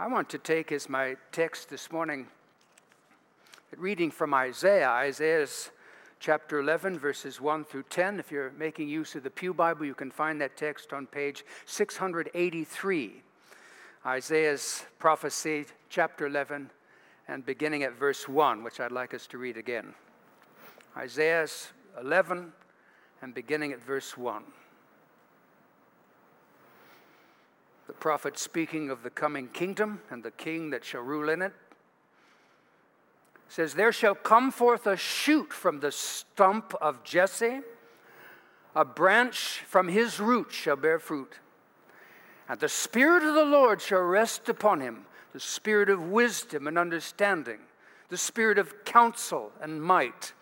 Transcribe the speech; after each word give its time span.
I 0.00 0.06
want 0.06 0.28
to 0.30 0.38
take 0.38 0.70
as 0.70 0.88
my 0.88 1.16
text 1.32 1.70
this 1.70 1.90
morning, 1.90 2.28
reading 3.76 4.12
from 4.12 4.32
Isaiah. 4.32 4.90
Isaiah's 4.90 5.72
chapter 6.20 6.60
11, 6.60 7.00
verses 7.00 7.40
1 7.40 7.64
through 7.64 7.82
10. 7.90 8.20
If 8.20 8.30
you're 8.30 8.52
making 8.52 8.88
use 8.88 9.16
of 9.16 9.24
the 9.24 9.30
Pew 9.30 9.52
Bible, 9.52 9.84
you 9.84 9.96
can 9.96 10.12
find 10.12 10.40
that 10.40 10.56
text 10.56 10.92
on 10.92 11.08
page 11.08 11.44
683. 11.66 13.22
Isaiah's 14.06 14.84
prophecy, 15.00 15.66
chapter 15.88 16.28
11, 16.28 16.70
and 17.26 17.44
beginning 17.44 17.82
at 17.82 17.98
verse 17.98 18.28
1, 18.28 18.62
which 18.62 18.78
I'd 18.78 18.92
like 18.92 19.14
us 19.14 19.26
to 19.26 19.38
read 19.38 19.56
again. 19.56 19.94
Isaiah's 20.96 21.72
11, 22.00 22.52
and 23.20 23.34
beginning 23.34 23.72
at 23.72 23.82
verse 23.82 24.16
1. 24.16 24.44
The 27.88 27.94
prophet 27.94 28.38
speaking 28.38 28.90
of 28.90 29.02
the 29.02 29.10
coming 29.10 29.48
kingdom 29.48 30.02
and 30.10 30.22
the 30.22 30.30
king 30.30 30.70
that 30.70 30.84
shall 30.84 31.00
rule 31.00 31.30
in 31.30 31.42
it 31.42 31.54
says, 33.48 33.72
There 33.72 33.92
shall 33.92 34.14
come 34.14 34.50
forth 34.50 34.86
a 34.86 34.94
shoot 34.96 35.54
from 35.54 35.80
the 35.80 35.90
stump 35.90 36.74
of 36.82 37.02
Jesse, 37.02 37.62
a 38.76 38.84
branch 38.84 39.62
from 39.66 39.88
his 39.88 40.20
root 40.20 40.52
shall 40.52 40.76
bear 40.76 40.98
fruit. 40.98 41.38
And 42.46 42.60
the 42.60 42.68
Spirit 42.68 43.22
of 43.22 43.34
the 43.34 43.44
Lord 43.44 43.80
shall 43.80 44.02
rest 44.02 44.50
upon 44.50 44.80
him 44.80 45.06
the 45.32 45.40
Spirit 45.40 45.88
of 45.88 46.10
wisdom 46.10 46.66
and 46.66 46.78
understanding, 46.78 47.58
the 48.10 48.18
Spirit 48.18 48.58
of 48.58 48.84
counsel 48.84 49.50
and 49.62 49.82
might, 49.82 50.34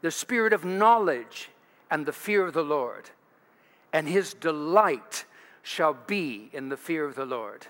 the 0.00 0.10
Spirit 0.10 0.54
of 0.54 0.64
knowledge 0.64 1.50
and 1.90 2.06
the 2.06 2.12
fear 2.12 2.46
of 2.46 2.54
the 2.54 2.64
Lord. 2.64 3.10
And 3.92 4.08
his 4.08 4.32
delight 4.32 5.26
shall 5.64 5.94
be 6.06 6.50
in 6.52 6.68
the 6.68 6.76
fear 6.76 7.04
of 7.06 7.16
the 7.16 7.24
Lord. 7.24 7.66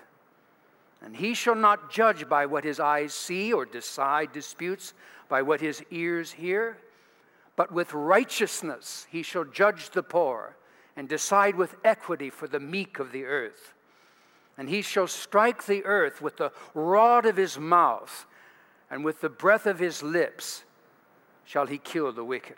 And 1.01 1.15
he 1.15 1.33
shall 1.33 1.55
not 1.55 1.89
judge 1.89 2.27
by 2.27 2.45
what 2.45 2.65
his 2.65 2.79
eyes 2.79 3.13
see 3.13 3.53
or 3.53 3.65
decide 3.65 4.33
disputes 4.33 4.93
by 5.29 5.41
what 5.41 5.61
his 5.61 5.81
ears 5.89 6.33
hear, 6.33 6.77
but 7.55 7.71
with 7.71 7.93
righteousness 7.93 9.07
he 9.09 9.23
shall 9.23 9.45
judge 9.45 9.89
the 9.91 10.03
poor 10.03 10.57
and 10.97 11.07
decide 11.07 11.55
with 11.55 11.75
equity 11.83 12.29
for 12.29 12.47
the 12.47 12.59
meek 12.59 12.99
of 12.99 13.13
the 13.13 13.23
earth. 13.23 13.73
And 14.57 14.69
he 14.69 14.81
shall 14.81 15.07
strike 15.07 15.65
the 15.65 15.83
earth 15.85 16.21
with 16.21 16.37
the 16.37 16.51
rod 16.73 17.25
of 17.25 17.37
his 17.37 17.57
mouth, 17.57 18.25
and 18.91 19.05
with 19.05 19.21
the 19.21 19.29
breath 19.29 19.65
of 19.65 19.79
his 19.79 20.03
lips 20.03 20.63
shall 21.45 21.65
he 21.65 21.77
kill 21.77 22.11
the 22.11 22.25
wicked. 22.25 22.57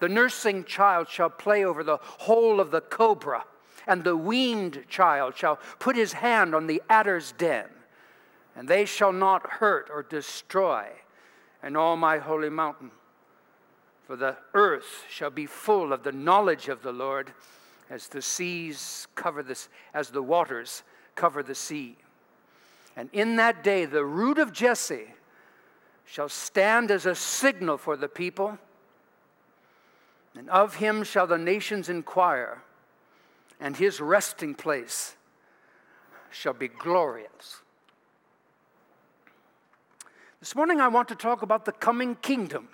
The 0.00 0.08
nursing 0.08 0.64
child 0.64 1.08
shall 1.08 1.30
play 1.30 1.64
over 1.64 1.82
the 1.82 1.98
hole 2.02 2.60
of 2.60 2.70
the 2.70 2.80
cobra, 2.80 3.44
and 3.86 4.04
the 4.04 4.16
weaned 4.16 4.84
child 4.88 5.36
shall 5.36 5.58
put 5.78 5.96
his 5.96 6.14
hand 6.14 6.54
on 6.54 6.66
the 6.66 6.82
adder's 6.88 7.32
den, 7.32 7.66
and 8.54 8.68
they 8.68 8.84
shall 8.84 9.12
not 9.12 9.48
hurt 9.50 9.88
or 9.92 10.02
destroy 10.02 10.86
in 11.62 11.76
all 11.76 11.96
my 11.96 12.18
holy 12.18 12.50
mountain. 12.50 12.90
For 14.06 14.16
the 14.16 14.36
earth 14.54 15.04
shall 15.10 15.30
be 15.30 15.46
full 15.46 15.92
of 15.92 16.02
the 16.02 16.12
knowledge 16.12 16.68
of 16.68 16.82
the 16.82 16.92
Lord 16.92 17.32
as 17.90 18.08
the 18.08 18.22
seas 18.22 19.06
cover 19.14 19.42
this, 19.42 19.68
as 19.92 20.10
the 20.10 20.22
waters 20.22 20.82
cover 21.14 21.42
the 21.42 21.54
sea. 21.54 21.96
And 22.96 23.08
in 23.12 23.36
that 23.36 23.62
day, 23.62 23.84
the 23.84 24.04
root 24.04 24.38
of 24.38 24.52
Jesse 24.52 25.14
shall 26.04 26.28
stand 26.28 26.90
as 26.90 27.06
a 27.06 27.14
signal 27.14 27.78
for 27.78 27.96
the 27.96 28.08
people 28.08 28.58
and 30.36 30.48
of 30.50 30.76
him 30.76 31.04
shall 31.04 31.26
the 31.26 31.38
nations 31.38 31.88
inquire, 31.88 32.62
and 33.60 33.76
his 33.76 34.00
resting 34.00 34.54
place 34.54 35.16
shall 36.30 36.52
be 36.52 36.68
glorious. 36.68 37.62
This 40.40 40.54
morning, 40.54 40.80
I 40.80 40.88
want 40.88 41.08
to 41.08 41.16
talk 41.16 41.42
about 41.42 41.64
the 41.64 41.72
coming 41.72 42.14
kingdom. 42.14 42.68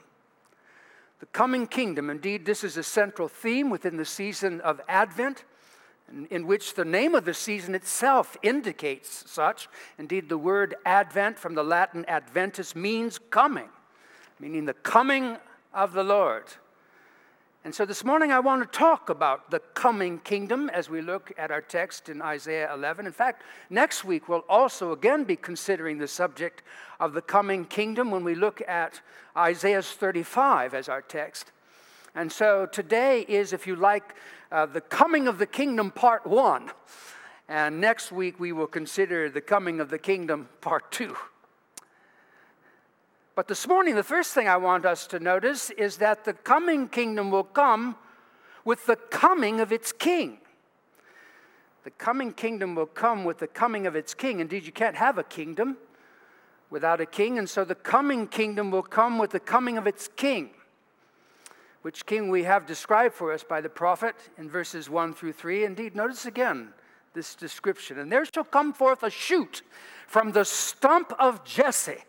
The 1.20 1.26
coming 1.26 1.66
kingdom. 1.66 2.10
Indeed, 2.10 2.44
this 2.44 2.62
is 2.62 2.76
a 2.76 2.82
central 2.82 3.28
theme 3.28 3.70
within 3.70 3.96
the 3.96 4.04
season 4.04 4.60
of 4.60 4.80
Advent, 4.86 5.44
in 6.30 6.46
which 6.46 6.74
the 6.74 6.84
name 6.84 7.14
of 7.14 7.24
the 7.24 7.32
season 7.32 7.74
itself 7.74 8.36
indicates 8.42 9.24
such. 9.30 9.68
Indeed, 9.98 10.28
the 10.28 10.36
word 10.36 10.74
Advent 10.84 11.38
from 11.38 11.54
the 11.54 11.64
Latin 11.64 12.04
adventus 12.06 12.76
means 12.76 13.18
coming, 13.30 13.70
meaning 14.38 14.66
the 14.66 14.74
coming 14.74 15.38
of 15.72 15.94
the 15.94 16.04
Lord. 16.04 16.44
And 17.64 17.74
so 17.74 17.86
this 17.86 18.04
morning 18.04 18.30
I 18.30 18.40
want 18.40 18.60
to 18.60 18.78
talk 18.78 19.08
about 19.08 19.50
the 19.50 19.58
coming 19.58 20.18
kingdom 20.18 20.68
as 20.68 20.90
we 20.90 21.00
look 21.00 21.32
at 21.38 21.50
our 21.50 21.62
text 21.62 22.10
in 22.10 22.20
Isaiah 22.20 22.70
11. 22.74 23.06
In 23.06 23.12
fact, 23.12 23.42
next 23.70 24.04
week 24.04 24.28
we'll 24.28 24.44
also 24.50 24.92
again 24.92 25.24
be 25.24 25.34
considering 25.34 25.96
the 25.96 26.06
subject 26.06 26.62
of 27.00 27.14
the 27.14 27.22
coming 27.22 27.64
kingdom 27.64 28.10
when 28.10 28.22
we 28.22 28.34
look 28.34 28.60
at 28.68 29.00
Isaiah 29.34 29.80
35 29.80 30.74
as 30.74 30.90
our 30.90 31.00
text. 31.00 31.52
And 32.14 32.30
so 32.30 32.66
today 32.66 33.22
is, 33.22 33.54
if 33.54 33.66
you 33.66 33.76
like, 33.76 34.14
uh, 34.52 34.66
the 34.66 34.82
coming 34.82 35.26
of 35.26 35.38
the 35.38 35.46
kingdom 35.46 35.90
part 35.90 36.26
one. 36.26 36.70
And 37.48 37.80
next 37.80 38.12
week 38.12 38.38
we 38.38 38.52
will 38.52 38.66
consider 38.66 39.30
the 39.30 39.40
coming 39.40 39.80
of 39.80 39.88
the 39.88 39.98
kingdom 39.98 40.50
part 40.60 40.92
two. 40.92 41.16
But 43.34 43.48
this 43.48 43.66
morning, 43.66 43.96
the 43.96 44.04
first 44.04 44.32
thing 44.32 44.46
I 44.46 44.56
want 44.56 44.86
us 44.86 45.08
to 45.08 45.18
notice 45.18 45.70
is 45.70 45.96
that 45.96 46.24
the 46.24 46.34
coming 46.34 46.88
kingdom 46.88 47.32
will 47.32 47.44
come 47.44 47.96
with 48.64 48.86
the 48.86 48.94
coming 48.94 49.60
of 49.60 49.72
its 49.72 49.90
king. 49.90 50.38
The 51.82 51.90
coming 51.90 52.32
kingdom 52.32 52.76
will 52.76 52.86
come 52.86 53.24
with 53.24 53.38
the 53.38 53.48
coming 53.48 53.88
of 53.88 53.96
its 53.96 54.14
king. 54.14 54.38
Indeed, 54.38 54.64
you 54.64 54.72
can't 54.72 54.94
have 54.94 55.18
a 55.18 55.24
kingdom 55.24 55.76
without 56.70 57.00
a 57.00 57.06
king, 57.06 57.36
and 57.36 57.50
so 57.50 57.64
the 57.64 57.74
coming 57.74 58.28
kingdom 58.28 58.70
will 58.70 58.82
come 58.82 59.18
with 59.18 59.30
the 59.30 59.40
coming 59.40 59.78
of 59.78 59.86
its 59.88 60.08
king, 60.08 60.50
which 61.82 62.06
king 62.06 62.30
we 62.30 62.44
have 62.44 62.66
described 62.66 63.14
for 63.14 63.32
us 63.32 63.42
by 63.42 63.60
the 63.60 63.68
prophet 63.68 64.14
in 64.38 64.48
verses 64.48 64.88
1 64.88 65.12
through 65.12 65.32
3. 65.32 65.64
Indeed, 65.64 65.96
notice 65.96 66.24
again 66.24 66.68
this 67.14 67.34
description. 67.34 67.98
And 67.98 68.12
there 68.12 68.24
shall 68.24 68.44
come 68.44 68.72
forth 68.72 69.02
a 69.02 69.10
shoot 69.10 69.62
from 70.06 70.32
the 70.32 70.44
stump 70.44 71.12
of 71.18 71.44
Jesse 71.44 72.04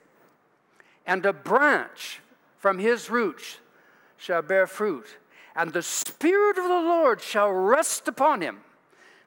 and 1.05 1.25
a 1.25 1.33
branch 1.33 2.21
from 2.57 2.79
his 2.79 3.09
roots 3.09 3.59
shall 4.17 4.41
bear 4.41 4.67
fruit. 4.67 5.17
And 5.55 5.71
the 5.71 5.81
Spirit 5.81 6.57
of 6.57 6.65
the 6.65 6.69
Lord 6.69 7.21
shall 7.21 7.51
rest 7.51 8.07
upon 8.07 8.41
him 8.41 8.61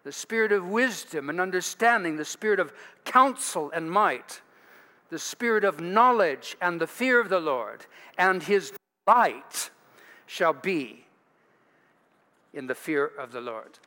the 0.05 0.13
Spirit 0.13 0.53
of 0.53 0.67
wisdom 0.67 1.29
and 1.29 1.39
understanding, 1.39 2.17
the 2.17 2.25
Spirit 2.25 2.59
of 2.61 2.73
counsel 3.05 3.71
and 3.75 3.91
might, 3.91 4.41
the 5.11 5.19
Spirit 5.19 5.65
of 5.65 5.81
knowledge 5.81 6.57
and 6.63 6.81
the 6.81 6.87
fear 6.87 7.21
of 7.21 7.29
the 7.29 7.41
Lord. 7.41 7.85
And 8.17 8.43
his 8.43 8.73
delight 9.05 9.71
shall 10.27 10.55
be 10.55 11.05
in 12.55 12.69
the 12.69 12.75
fear 12.75 13.07
of 13.07 13.33
the 13.33 13.41
Lord. 13.41 13.79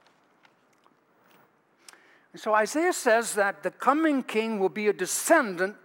And 2.34 2.42
so 2.42 2.54
Isaiah 2.54 2.94
says 2.94 3.34
that 3.34 3.64
the 3.64 3.72
coming 3.72 4.24
king 4.24 4.60
will 4.60 4.70
be 4.70 4.88
a 4.88 4.94
descendant 4.94 5.76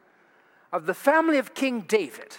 of 0.77 0.85
the 0.85 0.95
family 0.95 1.39
of 1.39 1.55
King 1.55 1.81
David. 1.81 2.37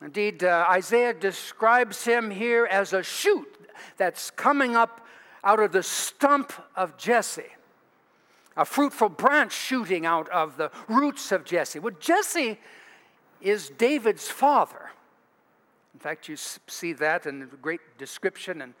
Indeed, 0.00 0.44
uh, 0.44 0.64
Isaiah 0.70 1.12
describes 1.12 2.04
him 2.04 2.30
here 2.30 2.64
as 2.64 2.92
a 2.92 3.02
shoot 3.02 3.48
that's 3.96 4.30
coming 4.30 4.76
up 4.76 5.04
out 5.42 5.58
of 5.58 5.72
the 5.72 5.82
stump 5.82 6.52
of 6.76 6.96
Jesse, 6.96 7.50
a 8.56 8.64
fruitful 8.64 9.08
branch 9.08 9.52
shooting 9.52 10.06
out 10.06 10.28
of 10.28 10.56
the 10.56 10.70
roots 10.88 11.32
of 11.32 11.44
Jesse. 11.44 11.80
Well, 11.80 11.94
Jesse 11.98 12.60
is 13.40 13.68
David's 13.70 14.28
father. 14.28 14.90
In 15.92 15.98
fact, 15.98 16.28
you 16.28 16.36
see 16.36 16.92
that 16.92 17.26
in 17.26 17.42
a 17.42 17.46
great 17.46 17.80
description 17.98 18.62
in 18.62 18.74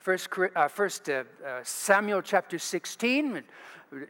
First, 0.00 0.30
uh, 0.56 0.68
first 0.68 1.10
uh, 1.10 1.24
uh, 1.46 1.60
Samuel 1.62 2.22
chapter 2.22 2.58
16. 2.58 3.42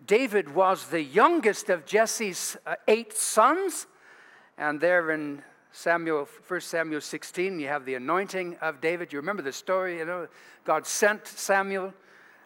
David 0.06 0.54
was 0.54 0.86
the 0.86 1.02
youngest 1.02 1.68
of 1.68 1.84
Jesse's 1.84 2.56
uh, 2.64 2.76
eight 2.86 3.12
sons. 3.12 3.88
And 4.56 4.80
there 4.80 5.10
in 5.10 5.42
Samuel, 5.72 6.28
1 6.46 6.60
Samuel 6.60 7.00
16, 7.00 7.58
you 7.58 7.66
have 7.66 7.84
the 7.84 7.94
anointing 7.94 8.56
of 8.60 8.80
David. 8.80 9.12
You 9.12 9.18
remember 9.18 9.42
the 9.42 9.52
story, 9.52 9.98
you 9.98 10.04
know, 10.04 10.28
God 10.64 10.86
sent 10.86 11.26
Samuel 11.26 11.92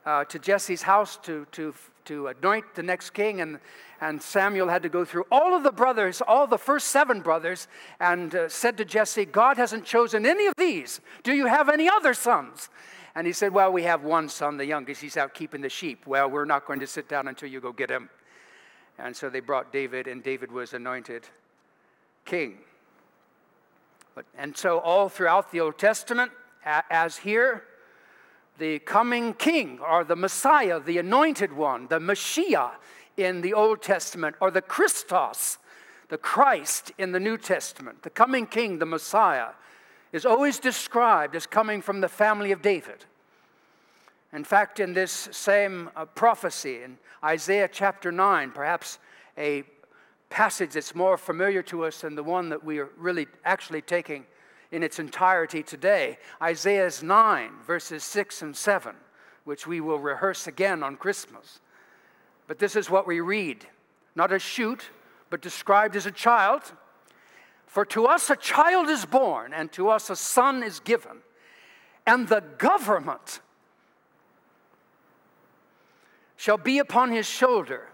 uh, 0.07 0.25
to 0.25 0.39
Jesse's 0.39 0.81
house 0.81 1.19
to, 1.25 1.47
to 1.53 1.75
to 2.05 2.27
anoint 2.27 2.75
the 2.75 2.83
next 2.83 3.11
king, 3.11 3.41
and, 3.41 3.59
and 4.01 4.21
Samuel 4.21 4.69
had 4.69 4.83
to 4.83 4.89
go 4.89 5.05
through 5.05 5.25
all 5.31 5.55
of 5.55 5.63
the 5.63 5.73
brothers, 5.73 6.21
all 6.21 6.47
the 6.47 6.59
first 6.59 6.89
seven 6.89 7.21
brothers, 7.21 7.67
and 8.01 8.35
uh, 8.35 8.49
said 8.49 8.77
to 8.79 8.85
Jesse, 8.85 9.25
God 9.25 9.57
hasn't 9.57 9.85
chosen 9.85 10.27
any 10.27 10.47
of 10.47 10.55
these. 10.57 11.01
Do 11.23 11.33
you 11.33 11.47
have 11.47 11.69
any 11.69 11.89
other 11.89 12.15
sons? 12.15 12.69
And 13.15 13.27
he 13.27 13.33
said, 13.33 13.53
Well, 13.53 13.73
we 13.73 13.85
have 13.85 14.03
one 14.03 14.29
son, 14.29 14.57
the 14.57 14.67
youngest. 14.67 15.01
He's 15.01 15.17
out 15.17 15.35
keeping 15.35 15.61
the 15.61 15.69
sheep. 15.69 16.07
Well, 16.07 16.29
we're 16.29 16.45
not 16.45 16.67
going 16.67 16.81
to 16.81 16.87
sit 16.87 17.09
down 17.09 17.29
until 17.29 17.49
you 17.49 17.61
go 17.61 17.73
get 17.73 17.91
him. 17.91 18.11
And 18.99 19.17
so 19.17 19.29
they 19.29 19.41
brought 19.41 19.73
David, 19.73 20.07
and 20.07 20.23
David 20.23 20.53
was 20.53 20.73
anointed 20.73 21.29
king. 22.25 22.59
But, 24.15 24.25
and 24.39 24.57
so, 24.57 24.79
all 24.79 25.09
throughout 25.09 25.51
the 25.51 25.61
Old 25.61 25.79
Testament, 25.79 26.31
as 26.65 27.19
here, 27.19 27.65
the 28.59 28.79
coming 28.81 29.35
king 29.35 29.81
or 29.81 30.05
the 30.05 30.17
Messiah, 30.17 30.81
the 30.81 30.99
anointed 30.99 31.53
one, 31.53 31.89
the 31.89 32.01
Messiah 32.01 32.71
in 33.17 33.41
the 33.41 33.53
Old 33.53 33.83
Testament, 33.83 34.37
or 34.41 34.51
the 34.51 34.63
Christos, 34.63 35.59
the 36.09 36.19
Christ 36.19 36.93
in 36.99 37.13
the 37.13 37.21
New 37.21 37.37
Testament, 37.37 38.03
the 38.03 38.11
coming 38.11 38.47
king, 38.47 38.79
the 38.79 38.87
Messiah, 38.87 39.49
is 40.15 40.25
always 40.25 40.61
described 40.61 41.35
as 41.35 41.45
coming 41.45 41.83
from 41.83 42.01
the 42.01 42.09
family 42.09 42.53
of 42.53 42.63
David. 42.63 43.05
In 44.33 44.45
fact, 44.45 44.79
in 44.79 44.95
this 44.95 45.29
same 45.33 45.91
uh, 45.97 46.05
prophecy 46.05 46.85
in 46.85 46.99
Isaiah 47.25 47.69
chapter 47.71 48.13
9, 48.13 48.53
perhaps 48.53 49.01
a 49.37 49.65
passage 50.31 50.75
that's 50.75 50.95
more 50.95 51.17
familiar 51.17 51.65
to 51.65 51.85
us 51.85 52.03
than 52.03 52.15
the 52.15 52.23
one 52.23 52.49
that 52.51 52.63
we 52.63 52.79
are 52.79 52.91
really 52.97 53.27
actually 53.45 53.83
taking 53.83 54.25
in 54.71 54.85
its 54.85 55.01
entirety 55.01 55.65
today. 55.65 56.17
Isaiah's 56.41 57.03
9, 57.03 57.51
verses 57.67 58.05
6 58.05 58.43
and 58.43 58.57
7, 58.57 58.95
which 59.43 59.67
we 59.67 59.81
will 59.81 59.99
rehearse 59.99 60.47
again 60.47 60.85
on 60.85 60.97
Christmas. 60.97 61.59
But 62.47 62.61
this 62.61 62.77
is 62.77 62.89
what 62.89 63.07
we 63.07 63.21
read 63.21 63.67
not 64.15 64.33
a 64.33 64.39
shoot, 64.39 64.91
but 65.29 65.43
described 65.43 65.97
as 65.97 66.07
a 66.07 66.13
child. 66.13 66.63
For 67.75 67.85
to 67.87 68.07
us 68.07 68.31
a 68.31 68.37
child 68.37 68.89
is 68.89 69.05
born, 69.05 69.53
and 69.53 69.73
to 69.73 69.89
us 69.89 70.09
a 70.09 70.15
son 70.15 70.63
is 70.63 70.79
given, 70.79 71.23
and 72.07 72.29
the 72.29 72.41
government 72.57 73.41
shall 76.37 76.57
be 76.57 76.79
upon 76.79 77.11
his 77.11 77.27
shoulder, 77.27 77.89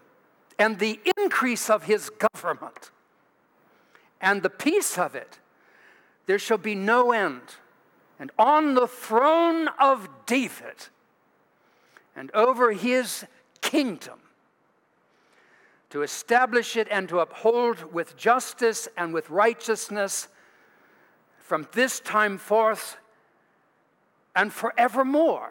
and 0.58 0.78
the 0.78 1.00
increase 1.16 1.70
of 1.70 1.84
his 1.84 2.10
government, 2.10 2.90
and 4.20 4.42
the 4.42 4.50
peace 4.50 4.98
of 4.98 5.14
it 5.14 5.38
there 6.26 6.38
shall 6.38 6.58
be 6.58 6.74
no 6.74 7.12
end. 7.12 7.40
And 8.18 8.30
on 8.38 8.74
the 8.74 8.86
throne 8.86 9.68
of 9.80 10.10
David 10.26 10.88
and 12.14 12.30
over 12.34 12.72
his 12.72 13.24
kingdom, 13.62 14.20
to 15.90 16.02
establish 16.02 16.76
it 16.76 16.88
and 16.90 17.08
to 17.08 17.18
uphold 17.18 17.92
with 17.92 18.16
justice 18.16 18.88
and 18.96 19.12
with 19.12 19.28
righteousness 19.28 20.28
from 21.38 21.66
this 21.72 22.00
time 22.00 22.38
forth 22.38 22.96
and 24.36 24.52
forevermore. 24.52 25.50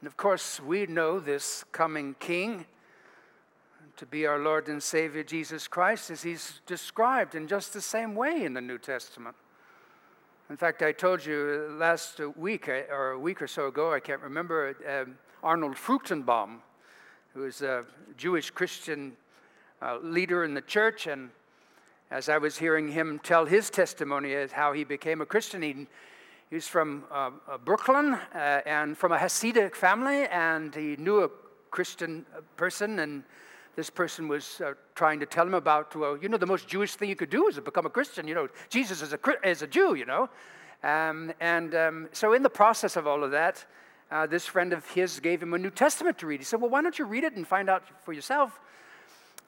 And 0.00 0.06
of 0.06 0.16
course, 0.16 0.60
we 0.60 0.86
know 0.86 1.20
this 1.20 1.64
coming 1.72 2.16
king 2.18 2.66
to 3.96 4.06
be 4.06 4.26
our 4.26 4.40
Lord 4.40 4.68
and 4.68 4.82
Savior 4.82 5.22
Jesus 5.22 5.68
Christ 5.68 6.10
as 6.10 6.22
he's 6.22 6.60
described 6.66 7.36
in 7.36 7.46
just 7.46 7.72
the 7.72 7.80
same 7.80 8.16
way 8.16 8.44
in 8.44 8.54
the 8.54 8.60
New 8.60 8.78
Testament. 8.78 9.36
In 10.50 10.56
fact, 10.56 10.82
I 10.82 10.92
told 10.92 11.24
you 11.24 11.74
last 11.78 12.20
week 12.36 12.68
or 12.68 13.12
a 13.12 13.18
week 13.18 13.40
or 13.40 13.46
so 13.46 13.68
ago, 13.68 13.92
I 13.92 14.00
can't 14.00 14.20
remember, 14.20 14.76
um, 14.86 15.16
Arnold 15.42 15.76
Fruchtenbaum, 15.76 16.58
who 17.34 17.44
is 17.44 17.62
a 17.62 17.84
Jewish 18.16 18.50
Christian 18.50 19.16
uh, 19.82 19.98
leader 19.98 20.44
in 20.44 20.54
the 20.54 20.60
church, 20.60 21.08
and 21.08 21.30
as 22.10 22.28
I 22.28 22.38
was 22.38 22.56
hearing 22.56 22.88
him 22.88 23.18
tell 23.24 23.44
his 23.44 23.70
testimony 23.70 24.34
as 24.34 24.52
how 24.52 24.72
he 24.72 24.84
became 24.84 25.20
a 25.20 25.26
Christian, 25.26 25.60
he, 25.60 25.86
he's 26.48 26.68
from 26.68 27.02
uh, 27.10 27.32
uh 27.48 27.58
Brooklyn 27.58 28.14
uh, 28.14 28.60
and 28.64 28.96
from 28.96 29.10
a 29.10 29.18
Hasidic 29.18 29.74
family, 29.74 30.26
and 30.28 30.72
he 30.72 30.94
knew 30.96 31.24
a 31.24 31.30
Christian 31.72 32.24
person 32.56 33.00
and 33.00 33.24
this 33.74 33.90
person 33.90 34.28
was 34.28 34.60
uh, 34.60 34.74
trying 34.94 35.18
to 35.18 35.26
tell 35.26 35.44
him 35.44 35.54
about, 35.54 35.96
well, 35.96 36.16
you 36.16 36.28
know, 36.28 36.36
the 36.36 36.46
most 36.46 36.68
Jewish 36.68 36.94
thing 36.94 37.08
you 37.08 37.16
could 37.16 37.30
do 37.30 37.48
is 37.48 37.56
to 37.56 37.62
become 37.62 37.86
a 37.86 37.90
Christian. 37.90 38.28
You 38.28 38.36
know, 38.36 38.48
Jesus 38.68 39.02
is 39.02 39.12
a, 39.12 39.18
is 39.42 39.62
a 39.62 39.66
Jew, 39.66 39.96
you 39.96 40.06
know. 40.06 40.30
Um, 40.84 41.32
and 41.40 41.74
um, 41.74 42.08
so, 42.12 42.34
in 42.34 42.44
the 42.44 42.50
process 42.50 42.94
of 42.94 43.08
all 43.08 43.24
of 43.24 43.32
that, 43.32 43.64
uh, 44.10 44.26
this 44.26 44.46
friend 44.46 44.72
of 44.72 44.88
his 44.90 45.20
gave 45.20 45.42
him 45.42 45.54
a 45.54 45.58
New 45.58 45.70
Testament 45.70 46.18
to 46.18 46.26
read. 46.26 46.40
He 46.40 46.44
said, 46.44 46.60
Well, 46.60 46.70
why 46.70 46.82
don't 46.82 46.98
you 46.98 47.04
read 47.04 47.24
it 47.24 47.34
and 47.34 47.46
find 47.46 47.68
out 47.68 47.82
for 48.04 48.12
yourself? 48.12 48.60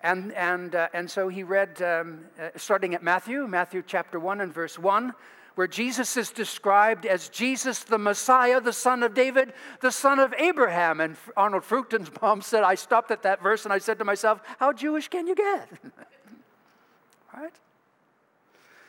And, 0.02 0.32
and, 0.32 0.74
uh, 0.74 0.88
and 0.92 1.10
so 1.10 1.28
he 1.28 1.42
read, 1.42 1.80
um, 1.82 2.26
uh, 2.40 2.50
starting 2.56 2.94
at 2.94 3.02
Matthew, 3.02 3.46
Matthew 3.46 3.82
chapter 3.86 4.20
1 4.20 4.40
and 4.40 4.52
verse 4.52 4.78
1 4.78 5.14
where 5.56 5.66
Jesus 5.66 6.18
is 6.18 6.30
described 6.30 7.06
as 7.06 7.30
Jesus 7.30 7.82
the 7.82 7.96
Messiah, 7.96 8.60
the 8.60 8.74
son 8.74 9.02
of 9.02 9.14
David, 9.14 9.54
the 9.80 9.90
son 9.90 10.18
of 10.18 10.34
Abraham. 10.34 11.00
And 11.00 11.16
Arnold 11.34 11.62
Fruchtenbaum 11.62 12.44
said, 12.44 12.62
I 12.62 12.74
stopped 12.74 13.10
at 13.10 13.22
that 13.22 13.42
verse 13.42 13.64
and 13.64 13.72
I 13.72 13.78
said 13.78 13.98
to 13.98 14.04
myself, 14.04 14.42
How 14.58 14.74
Jewish 14.74 15.08
can 15.08 15.26
you 15.26 15.34
get? 15.34 15.68
right? 17.34 17.54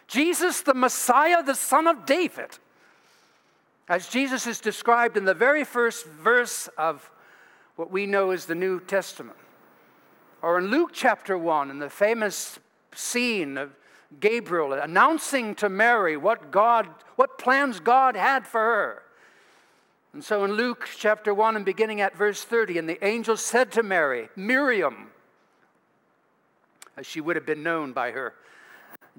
Jesus 0.08 0.62
the 0.62 0.74
Messiah, 0.74 1.42
the 1.42 1.56
son 1.56 1.88
of 1.88 2.06
David. 2.06 2.60
As 3.90 4.08
Jesus 4.08 4.48
is 4.48 4.60
described 4.60 5.16
in 5.16 5.26
the 5.26 5.34
very 5.34 5.64
first 5.64 6.06
verse 6.06 6.68
of 6.78 7.10
what 7.78 7.90
we 7.90 8.06
know 8.06 8.32
as 8.32 8.46
the 8.46 8.56
New 8.56 8.80
Testament. 8.82 9.38
Or 10.42 10.58
in 10.58 10.68
Luke 10.68 10.92
chapter 10.94 11.38
1, 11.38 11.72
in 11.72 11.80
the 11.80 11.90
famous 11.90 12.60
scene 12.94 13.58
of 13.58 13.76
Gabriel 14.20 14.74
announcing 14.74 15.56
to 15.56 15.70
Mary 15.70 16.18
what 16.18 16.52
God, 16.52 16.88
what 17.16 17.38
plans 17.38 17.80
God 17.80 18.16
had 18.16 18.46
for 18.46 18.62
her. 18.62 19.04
And 20.14 20.24
so 20.24 20.44
in 20.44 20.54
Luke 20.54 20.90
chapter 20.98 21.34
1 21.34 21.56
and 21.56 21.66
beginning 21.66 22.02
at 22.02 22.16
verse 22.16 22.44
30, 22.44 22.78
and 22.78 22.90
the 22.90 23.04
angel 23.06 23.38
said 23.38 23.72
to 23.74 23.84
Mary, 23.84 24.30
Miriam, 24.36 25.12
as 26.96 27.06
she 27.06 27.22
would 27.22 27.36
have 27.36 27.46
been 27.46 27.64
known 27.64 27.94
by 27.94 28.12
her 28.12 28.34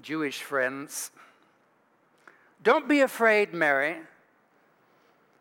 Jewish 0.01 0.41
friends, 0.41 1.11
Don't 2.61 2.87
be 2.87 2.99
afraid, 3.01 3.53
Mary, 3.53 3.97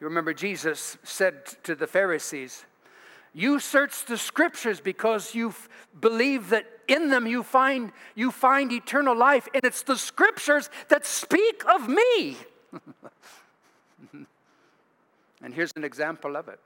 You 0.00 0.06
remember 0.06 0.32
Jesus 0.32 0.96
said 1.02 1.44
to 1.64 1.74
the 1.74 1.86
Pharisees, 1.86 2.64
You 3.34 3.60
search 3.60 4.06
the 4.06 4.16
scriptures 4.16 4.80
because 4.80 5.34
you 5.34 5.54
believe 6.00 6.48
that 6.50 6.66
in 6.88 7.10
them 7.10 7.26
you 7.26 7.42
find, 7.42 7.92
you 8.14 8.30
find 8.30 8.72
eternal 8.72 9.16
life, 9.16 9.46
and 9.54 9.62
it's 9.62 9.82
the 9.82 9.96
scriptures 9.96 10.70
that 10.88 11.04
speak 11.04 11.62
of 11.68 11.88
me. 11.88 12.36
and 15.42 15.54
here's 15.54 15.72
an 15.76 15.84
example 15.84 16.34
of 16.34 16.48
it. 16.48 16.58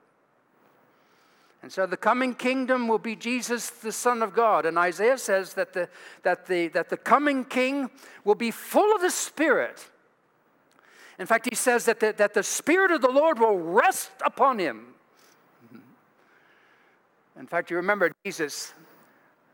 And 1.61 1.71
so 1.71 1.85
the 1.85 1.97
coming 1.97 2.35
kingdom 2.35 2.87
will 2.87 2.99
be 2.99 3.15
Jesus, 3.15 3.69
the 3.69 3.91
Son 3.91 4.21
of 4.21 4.33
God. 4.33 4.65
And 4.65 4.77
Isaiah 4.77 5.17
says 5.17 5.55
that 5.55 5.73
the, 5.73 5.89
that 6.21 6.45
the, 6.45 6.67
that 6.69 6.89
the 6.89 6.97
coming 6.97 7.43
king 7.43 7.89
will 8.23 8.35
be 8.35 8.51
full 8.51 8.95
of 8.95 9.01
the 9.01 9.09
Spirit. 9.09 9.89
In 11.17 11.25
fact, 11.25 11.47
he 11.49 11.55
says 11.55 11.85
that 11.85 11.99
the, 11.99 12.13
that 12.17 12.33
the 12.33 12.43
Spirit 12.43 12.91
of 12.91 13.01
the 13.01 13.11
Lord 13.11 13.39
will 13.39 13.57
rest 13.57 14.11
upon 14.25 14.59
him. 14.59 14.87
In 17.39 17.47
fact, 17.47 17.69
you 17.69 17.77
remember 17.77 18.11
Jesus 18.25 18.73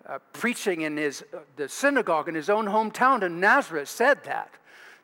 uh, 0.08 0.20
preaching 0.34 0.82
in 0.82 0.98
his, 0.98 1.24
uh, 1.34 1.40
the 1.56 1.68
synagogue 1.70 2.28
in 2.28 2.36
his 2.36 2.50
own 2.50 2.66
hometown 2.66 3.24
in 3.24 3.40
Nazareth 3.40 3.90
said 3.90 4.24
that. 4.26 4.52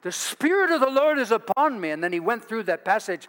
The 0.01 0.11
Spirit 0.11 0.71
of 0.71 0.81
the 0.81 0.89
Lord 0.89 1.19
is 1.19 1.31
upon 1.31 1.79
me. 1.79 1.89
And 1.91 2.03
then 2.03 2.13
he 2.13 2.19
went 2.19 2.45
through 2.45 2.63
that 2.63 2.85
passage 2.85 3.27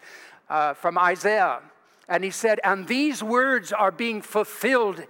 uh, 0.48 0.74
from 0.74 0.98
Isaiah 0.98 1.60
and 2.08 2.24
he 2.24 2.30
said, 2.30 2.60
And 2.64 2.86
these 2.86 3.22
words 3.22 3.72
are 3.72 3.90
being 3.90 4.22
fulfilled 4.22 5.02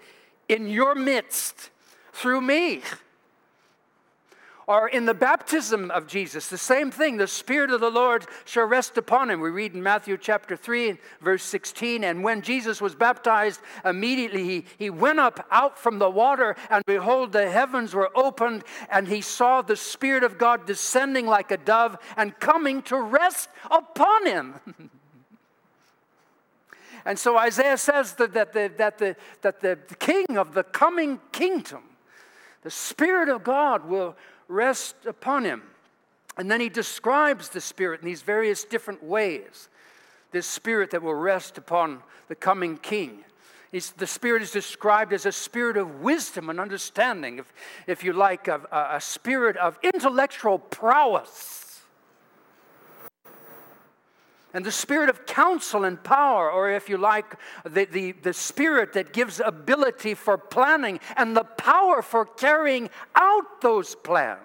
in 0.48 0.68
your 0.68 0.94
midst 0.94 1.70
through 2.12 2.40
me. 2.40 2.82
Or 4.68 4.86
in 4.86 5.06
the 5.06 5.14
baptism 5.14 5.90
of 5.90 6.06
Jesus, 6.06 6.48
the 6.48 6.58
same 6.58 6.90
thing. 6.90 7.16
The 7.16 7.26
Spirit 7.26 7.70
of 7.70 7.80
the 7.80 7.90
Lord 7.90 8.26
shall 8.44 8.66
rest 8.66 8.98
upon 8.98 9.30
him. 9.30 9.40
We 9.40 9.48
read 9.48 9.74
in 9.74 9.82
Matthew 9.82 10.18
chapter 10.18 10.56
3, 10.56 10.98
verse 11.22 11.42
16. 11.42 12.04
And 12.04 12.22
when 12.22 12.42
Jesus 12.42 12.78
was 12.78 12.94
baptized, 12.94 13.62
immediately 13.82 14.44
he, 14.44 14.64
he 14.78 14.90
went 14.90 15.20
up 15.20 15.46
out 15.50 15.78
from 15.78 15.98
the 15.98 16.10
water, 16.10 16.54
and 16.68 16.84
behold, 16.84 17.32
the 17.32 17.50
heavens 17.50 17.94
were 17.94 18.10
opened, 18.14 18.62
and 18.90 19.08
he 19.08 19.22
saw 19.22 19.62
the 19.62 19.74
Spirit 19.74 20.22
of 20.22 20.36
God 20.36 20.66
descending 20.66 21.26
like 21.26 21.50
a 21.50 21.56
dove 21.56 21.96
and 22.14 22.38
coming 22.38 22.82
to 22.82 23.00
rest 23.00 23.48
upon 23.70 24.26
him. 24.26 24.54
and 27.06 27.18
so 27.18 27.38
Isaiah 27.38 27.78
says 27.78 28.12
that, 28.16 28.34
that, 28.34 28.52
the, 28.52 28.70
that, 28.76 28.98
the, 28.98 29.16
that 29.40 29.60
the 29.62 29.78
king 29.98 30.36
of 30.36 30.52
the 30.52 30.62
coming 30.62 31.20
kingdom, 31.32 31.84
the 32.64 32.70
Spirit 32.70 33.30
of 33.30 33.42
God, 33.42 33.88
will 33.88 34.14
rest 34.48 34.96
upon 35.06 35.44
him. 35.44 35.62
And 36.36 36.50
then 36.50 36.60
he 36.60 36.68
describes 36.68 37.48
the 37.48 37.60
Spirit 37.60 38.00
in 38.00 38.06
these 38.06 38.22
various 38.22 38.64
different 38.64 39.02
ways. 39.02 39.68
This 40.30 40.46
Spirit 40.46 40.90
that 40.90 41.02
will 41.02 41.14
rest 41.14 41.58
upon 41.58 42.02
the 42.28 42.34
coming 42.34 42.76
King. 42.76 43.24
He's, 43.72 43.90
the 43.90 44.06
Spirit 44.06 44.42
is 44.42 44.50
described 44.50 45.12
as 45.12 45.26
a 45.26 45.32
spirit 45.32 45.76
of 45.76 46.00
wisdom 46.00 46.48
and 46.48 46.58
understanding, 46.58 47.38
if, 47.38 47.52
if 47.86 48.04
you 48.04 48.12
like, 48.12 48.48
a, 48.48 48.60
a 48.92 49.00
spirit 49.00 49.56
of 49.58 49.78
intellectual 49.82 50.58
prowess. 50.58 51.67
And 54.54 54.64
the 54.64 54.72
spirit 54.72 55.10
of 55.10 55.26
counsel 55.26 55.84
and 55.84 56.02
power, 56.02 56.50
or 56.50 56.70
if 56.70 56.88
you 56.88 56.96
like, 56.96 57.36
the, 57.64 57.84
the, 57.84 58.12
the 58.12 58.32
spirit 58.32 58.94
that 58.94 59.12
gives 59.12 59.40
ability 59.40 60.14
for 60.14 60.38
planning 60.38 61.00
and 61.16 61.36
the 61.36 61.44
power 61.44 62.00
for 62.00 62.24
carrying 62.24 62.88
out 63.14 63.60
those 63.60 63.94
plans. 63.94 64.40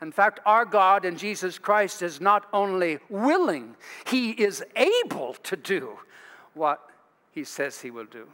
In 0.00 0.12
fact, 0.12 0.40
our 0.46 0.64
God 0.64 1.04
and 1.04 1.18
Jesus 1.18 1.58
Christ 1.58 2.02
is 2.02 2.20
not 2.20 2.46
only 2.52 2.98
willing, 3.10 3.74
He 4.06 4.30
is 4.30 4.64
able 4.76 5.34
to 5.42 5.56
do 5.56 5.98
what 6.54 6.80
He 7.32 7.44
says 7.44 7.80
He 7.80 7.90
will 7.90 8.06
do. 8.06 8.28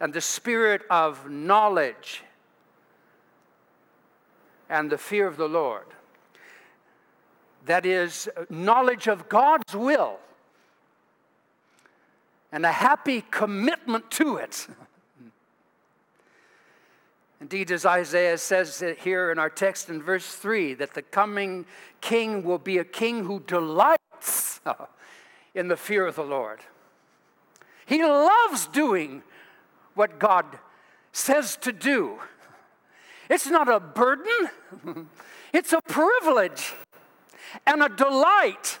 And 0.00 0.14
the 0.14 0.20
spirit 0.20 0.82
of 0.88 1.28
knowledge 1.28 2.22
and 4.68 4.90
the 4.90 4.98
fear 4.98 5.26
of 5.26 5.36
the 5.36 5.48
Lord, 5.48 5.86
that 7.66 7.86
is, 7.86 8.28
knowledge 8.50 9.06
of 9.06 9.28
God's 9.28 9.74
will 9.74 10.18
and 12.50 12.66
a 12.66 12.72
happy 12.72 13.24
commitment 13.30 14.10
to 14.12 14.36
it. 14.36 14.66
Indeed, 17.40 17.72
as 17.72 17.84
Isaiah 17.84 18.38
says 18.38 18.82
here 19.00 19.32
in 19.32 19.38
our 19.38 19.50
text 19.50 19.88
in 19.88 20.02
verse 20.02 20.34
3, 20.34 20.74
that 20.74 20.94
the 20.94 21.02
coming 21.02 21.66
king 22.00 22.44
will 22.44 22.58
be 22.58 22.78
a 22.78 22.84
king 22.84 23.24
who 23.24 23.40
delights 23.40 24.60
in 25.54 25.68
the 25.68 25.76
fear 25.76 26.06
of 26.06 26.14
the 26.14 26.22
Lord. 26.22 26.60
He 27.84 28.04
loves 28.04 28.68
doing 28.68 29.22
what 29.94 30.20
God 30.20 30.46
says 31.12 31.56
to 31.62 31.72
do. 31.72 32.20
It's 33.28 33.46
not 33.46 33.68
a 33.68 33.80
burden, 33.80 34.50
it's 35.52 35.72
a 35.72 35.80
privilege 35.82 36.74
and 37.66 37.82
a 37.82 37.88
delight. 37.88 38.78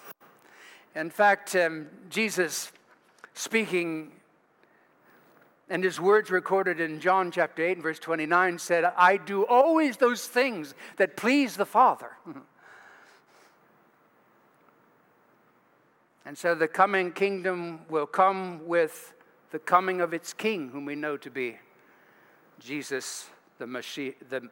In 0.94 1.10
fact, 1.10 1.56
um, 1.56 1.88
Jesus 2.10 2.72
speaking 3.34 4.12
and 5.72 5.82
his 5.82 5.98
words 5.98 6.30
recorded 6.30 6.80
in 6.80 7.00
John 7.00 7.30
chapter 7.30 7.64
8 7.64 7.78
and 7.78 7.82
verse 7.82 7.98
29 7.98 8.58
said, 8.58 8.84
I 8.84 9.16
do 9.16 9.46
always 9.46 9.96
those 9.96 10.26
things 10.26 10.74
that 10.98 11.16
please 11.16 11.56
the 11.56 11.64
Father. 11.64 12.10
and 16.26 16.36
so 16.36 16.54
the 16.54 16.68
coming 16.68 17.10
kingdom 17.12 17.80
will 17.88 18.04
come 18.04 18.66
with 18.66 19.14
the 19.50 19.58
coming 19.58 20.02
of 20.02 20.12
its 20.12 20.34
king, 20.34 20.68
whom 20.68 20.84
we 20.84 20.94
know 20.94 21.16
to 21.16 21.30
be 21.30 21.56
Jesus, 22.60 23.30
the 23.58 23.66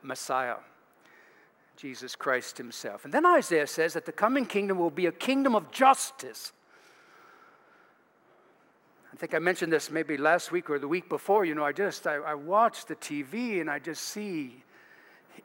Messiah. 0.03 0.57
Jesus 1.81 2.15
Christ 2.15 2.59
Himself. 2.59 3.05
And 3.05 3.15
then 3.15 3.25
Isaiah 3.25 3.67
says 3.67 3.95
that 3.95 4.07
the 4.07 4.13
coming 4.13 4.47
kingdom 4.47 4.79
will 4.79 4.91
be 4.91 5.07
a 5.07 5.13
kingdom 5.13 5.55
of 5.55 5.71
justice 5.71 6.53
I 9.13 9.17
think 9.17 9.35
I 9.35 9.39
mentioned 9.39 9.73
this 9.73 9.91
maybe 9.91 10.17
last 10.17 10.53
week 10.53 10.71
or 10.71 10.79
the 10.79 10.89
week 10.89 11.09
before. 11.09 11.45
You 11.45 11.55
know, 11.55 11.65
I 11.65 11.73
just 11.73 12.07
I, 12.07 12.15
I 12.17 12.35
watch 12.35 12.87
the 12.87 12.97
TV 12.97 13.61
and 13.61 13.69
I 13.69 13.79
just 13.79 14.03
see 14.03 14.63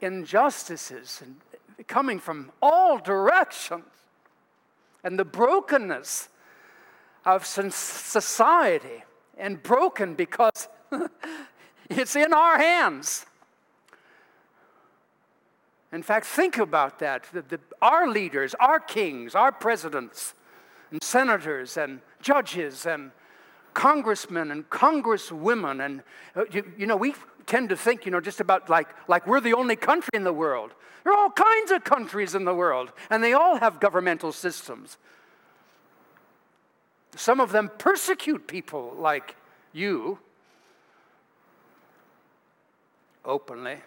injustices 0.01 1.21
and 1.23 1.87
coming 1.87 2.19
from 2.19 2.51
all 2.61 2.97
directions, 2.97 3.83
and 5.03 5.19
the 5.19 5.25
brokenness 5.25 6.29
of 7.25 7.45
society, 7.45 9.03
and 9.37 9.61
broken 9.61 10.13
because 10.13 10.69
it's 11.89 12.15
in 12.15 12.33
our 12.33 12.57
hands. 12.57 13.25
In 15.95 16.03
fact, 16.03 16.25
think 16.25 16.57
about 16.57 16.99
that. 16.99 17.23
The, 17.31 17.41
the, 17.41 17.59
our 17.81 18.09
leaders, 18.09 18.53
our 18.59 18.81
kings, 18.81 19.33
our 19.33 19.53
presidents, 19.53 20.33
and 20.91 21.01
senators, 21.01 21.77
and 21.77 22.01
judges, 22.21 22.85
and 22.85 23.11
congressmen 23.73 24.51
and 24.51 24.69
congresswomen. 24.69 25.85
And, 25.85 26.03
uh, 26.35 26.43
you, 26.51 26.69
you, 26.77 26.85
know, 26.85 26.97
we 26.97 27.15
tend 27.45 27.69
to 27.69 27.77
think, 27.77 28.05
you 28.05 28.11
know, 28.11 28.19
just 28.19 28.41
about 28.41 28.69
like, 28.69 28.89
like 29.07 29.25
we're 29.25 29.39
the 29.39 29.53
only 29.53 29.77
country 29.77 30.09
in 30.13 30.25
the 30.25 30.33
world. 30.33 30.73
There 31.05 31.13
are 31.13 31.17
all 31.17 31.31
kinds 31.31 31.71
of 31.71 31.85
countries 31.85 32.35
in 32.35 32.43
the 32.43 32.53
world, 32.53 32.91
and 33.09 33.23
they 33.23 33.31
all 33.31 33.55
have 33.57 33.79
governmental 33.79 34.33
systems. 34.33 34.97
Some 37.15 37.39
of 37.39 37.53
them 37.53 37.71
persecute 37.77 38.47
people 38.47 38.93
like 38.97 39.37
you 39.71 40.19
openly. 43.23 43.77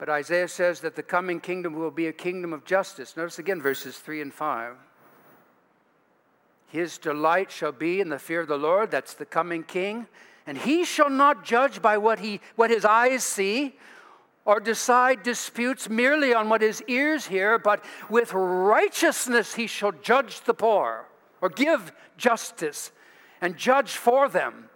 But 0.00 0.08
Isaiah 0.08 0.48
says 0.48 0.80
that 0.80 0.96
the 0.96 1.02
coming 1.02 1.40
kingdom 1.40 1.74
will 1.74 1.90
be 1.90 2.06
a 2.06 2.12
kingdom 2.12 2.54
of 2.54 2.64
justice. 2.64 3.18
Notice 3.18 3.38
again 3.38 3.60
verses 3.60 3.98
3 3.98 4.22
and 4.22 4.32
5. 4.32 4.74
His 6.68 6.96
delight 6.96 7.50
shall 7.50 7.72
be 7.72 8.00
in 8.00 8.08
the 8.08 8.18
fear 8.18 8.40
of 8.40 8.48
the 8.48 8.56
Lord, 8.56 8.90
that's 8.90 9.12
the 9.12 9.26
coming 9.26 9.62
king, 9.62 10.06
and 10.46 10.56
he 10.56 10.86
shall 10.86 11.10
not 11.10 11.44
judge 11.44 11.82
by 11.82 11.98
what, 11.98 12.18
he, 12.20 12.40
what 12.56 12.70
his 12.70 12.86
eyes 12.86 13.24
see 13.24 13.76
or 14.46 14.58
decide 14.58 15.22
disputes 15.22 15.90
merely 15.90 16.32
on 16.32 16.48
what 16.48 16.62
his 16.62 16.82
ears 16.88 17.26
hear, 17.26 17.58
but 17.58 17.84
with 18.08 18.32
righteousness 18.32 19.56
he 19.56 19.66
shall 19.66 19.92
judge 19.92 20.40
the 20.40 20.54
poor 20.54 21.08
or 21.42 21.50
give 21.50 21.92
justice 22.16 22.90
and 23.42 23.54
judge 23.54 23.90
for 23.90 24.30
them 24.30 24.70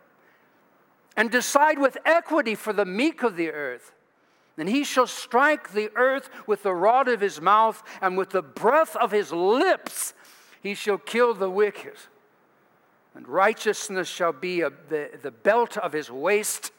and 1.17 1.31
decide 1.31 1.79
with 1.79 1.97
equity 2.05 2.55
for 2.55 2.75
the 2.75 2.85
meek 2.85 3.23
of 3.23 3.37
the 3.37 3.51
earth. 3.51 3.94
And 4.57 4.69
he 4.69 4.85
shall 4.85 5.07
strike 5.07 5.73
the 5.73 5.91
earth 5.97 6.31
with 6.47 6.63
the 6.63 6.75
rod 6.75 7.09
of 7.09 7.21
his 7.21 7.41
mouth, 7.41 7.83
and 8.01 8.17
with 8.17 8.31
the 8.31 8.43
breath 8.43 8.95
of 8.97 9.11
his 9.11 9.33
lips 9.33 10.15
he 10.63 10.75
shall 10.75 10.99
kill 10.99 11.35
the 11.35 11.51
wicked. 11.51 11.97
And 13.15 13.29
righteousness 13.29 14.09
shall 14.09 14.33
be 14.33 14.61
a, 14.61 14.71
the, 14.89 15.11
the 15.23 15.31
belt 15.31 15.77
of 15.77 15.93
his 15.93 16.11
waist, 16.11 16.73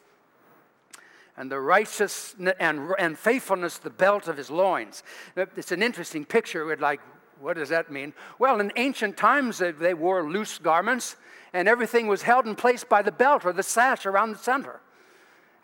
and 1.38 1.52
the 1.52 1.60
righteousness 1.60 2.56
and, 2.60 2.92
and 2.98 3.20
faithfulness 3.20 3.78
the 3.78 3.90
belt 3.90 4.30
of 4.30 4.38
his 4.38 4.50
loins. 4.50 5.04
It's 5.36 5.74
an 5.74 5.84
interesting 5.84 6.24
picture. 6.24 6.66
With 6.66 6.80
like, 6.80 7.02
what 7.42 7.58
does 7.58 7.70
that 7.70 7.92
mean? 7.92 8.14
Well, 8.40 8.62
in 8.62 8.72
ancient 8.78 9.18
times, 9.18 9.58
they, 9.58 9.72
they 9.72 9.94
wore 9.94 10.30
loose 10.30 10.58
garments, 10.58 11.18
and 11.52 11.68
everything 11.68 12.08
was 12.08 12.22
held 12.22 12.48
in 12.48 12.56
place 12.56 12.86
by 12.86 13.02
the 13.02 13.12
belt 13.12 13.46
or 13.46 13.52
the 13.52 13.64
sash 13.64 14.06
around 14.06 14.32
the 14.32 14.38
center. 14.38 14.80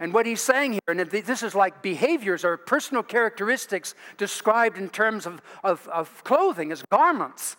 And 0.01 0.15
what 0.15 0.25
he's 0.25 0.41
saying 0.41 0.74
here, 0.74 0.81
and 0.88 1.00
this 1.00 1.43
is 1.43 1.53
like 1.53 1.84
behaviors 1.84 2.43
or 2.43 2.58
personal 2.58 3.03
characteristics 3.03 3.93
described 4.17 4.79
in 4.79 4.89
terms 4.89 5.27
of, 5.27 5.43
of, 5.63 5.88
of 5.89 6.24
clothing 6.24 6.72
as 6.72 6.81
garments. 6.89 7.55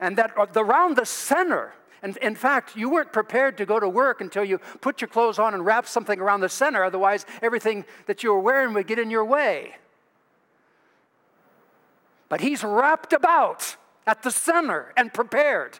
And 0.00 0.16
that 0.16 0.32
uh, 0.38 0.46
around 0.56 0.96
the 0.96 1.04
center, 1.04 1.74
and 2.02 2.16
in 2.16 2.34
fact, 2.34 2.76
you 2.76 2.88
weren't 2.88 3.12
prepared 3.12 3.58
to 3.58 3.66
go 3.66 3.78
to 3.78 3.90
work 3.90 4.22
until 4.22 4.42
you 4.42 4.56
put 4.80 5.02
your 5.02 5.08
clothes 5.08 5.38
on 5.38 5.52
and 5.52 5.66
wrap 5.66 5.86
something 5.86 6.18
around 6.18 6.40
the 6.40 6.48
center, 6.48 6.82
otherwise, 6.82 7.26
everything 7.42 7.84
that 8.06 8.22
you 8.22 8.32
were 8.32 8.40
wearing 8.40 8.72
would 8.72 8.86
get 8.86 8.98
in 8.98 9.10
your 9.10 9.26
way. 9.26 9.76
But 12.30 12.40
he's 12.40 12.64
wrapped 12.64 13.12
about 13.12 13.76
at 14.06 14.22
the 14.22 14.30
center 14.30 14.94
and 14.96 15.12
prepared 15.12 15.78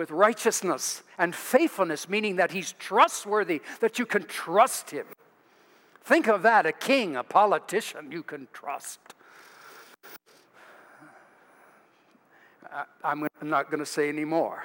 with 0.00 0.10
righteousness 0.10 1.02
and 1.18 1.36
faithfulness, 1.36 2.08
meaning 2.08 2.36
that 2.36 2.52
he's 2.52 2.72
trustworthy, 2.78 3.60
that 3.80 3.98
you 3.98 4.06
can 4.06 4.24
trust 4.24 4.90
him. 4.90 5.04
Think 6.02 6.26
of 6.26 6.40
that 6.40 6.64
a 6.64 6.72
king, 6.72 7.16
a 7.16 7.22
politician 7.22 8.10
you 8.10 8.22
can 8.22 8.48
trust. 8.50 8.98
I'm 13.04 13.28
not 13.42 13.70
going 13.70 13.80
to 13.80 13.84
say 13.84 14.08
any 14.08 14.24
more. 14.24 14.64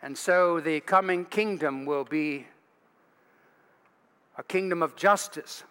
And 0.00 0.16
so 0.16 0.58
the 0.58 0.80
coming 0.80 1.26
kingdom 1.26 1.84
will 1.84 2.04
be 2.04 2.46
a 4.38 4.42
kingdom 4.42 4.82
of 4.82 4.96
justice. 4.96 5.64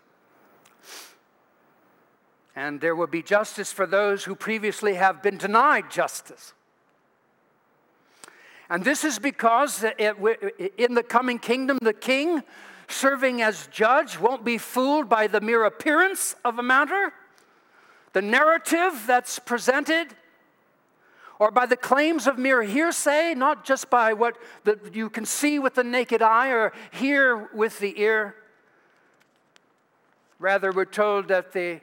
And 2.57 2.81
there 2.81 2.95
will 2.95 3.05
be 3.05 3.21
justice 3.21 3.71
for 3.71 3.85
those 3.85 4.23
who 4.23 4.33
previously 4.33 4.95
have 4.95 5.21
been 5.21 5.37
denied 5.37 5.91
justice. 5.91 6.55
And 8.67 8.83
this 8.83 9.03
is 9.03 9.19
because 9.19 9.85
in 10.75 10.95
the 10.95 11.03
coming 11.03 11.37
kingdom, 11.37 11.77
the 11.83 11.93
king 11.93 12.41
serving 12.87 13.43
as 13.43 13.67
judge 13.67 14.17
won't 14.17 14.43
be 14.43 14.57
fooled 14.57 15.07
by 15.07 15.27
the 15.27 15.39
mere 15.39 15.65
appearance 15.65 16.35
of 16.43 16.57
a 16.57 16.63
matter, 16.63 17.13
the 18.13 18.23
narrative 18.23 19.03
that's 19.05 19.37
presented, 19.37 20.15
or 21.37 21.51
by 21.51 21.67
the 21.67 21.77
claims 21.77 22.25
of 22.25 22.39
mere 22.39 22.63
hearsay, 22.63 23.35
not 23.35 23.65
just 23.65 23.91
by 23.91 24.13
what 24.13 24.35
the, 24.63 24.79
you 24.91 25.11
can 25.11 25.27
see 25.27 25.59
with 25.59 25.75
the 25.75 25.83
naked 25.83 26.23
eye 26.23 26.49
or 26.49 26.73
hear 26.89 27.49
with 27.53 27.77
the 27.77 28.01
ear. 28.01 28.33
Rather, 30.39 30.71
we're 30.71 30.85
told 30.85 31.27
that 31.27 31.51
the, 31.53 31.81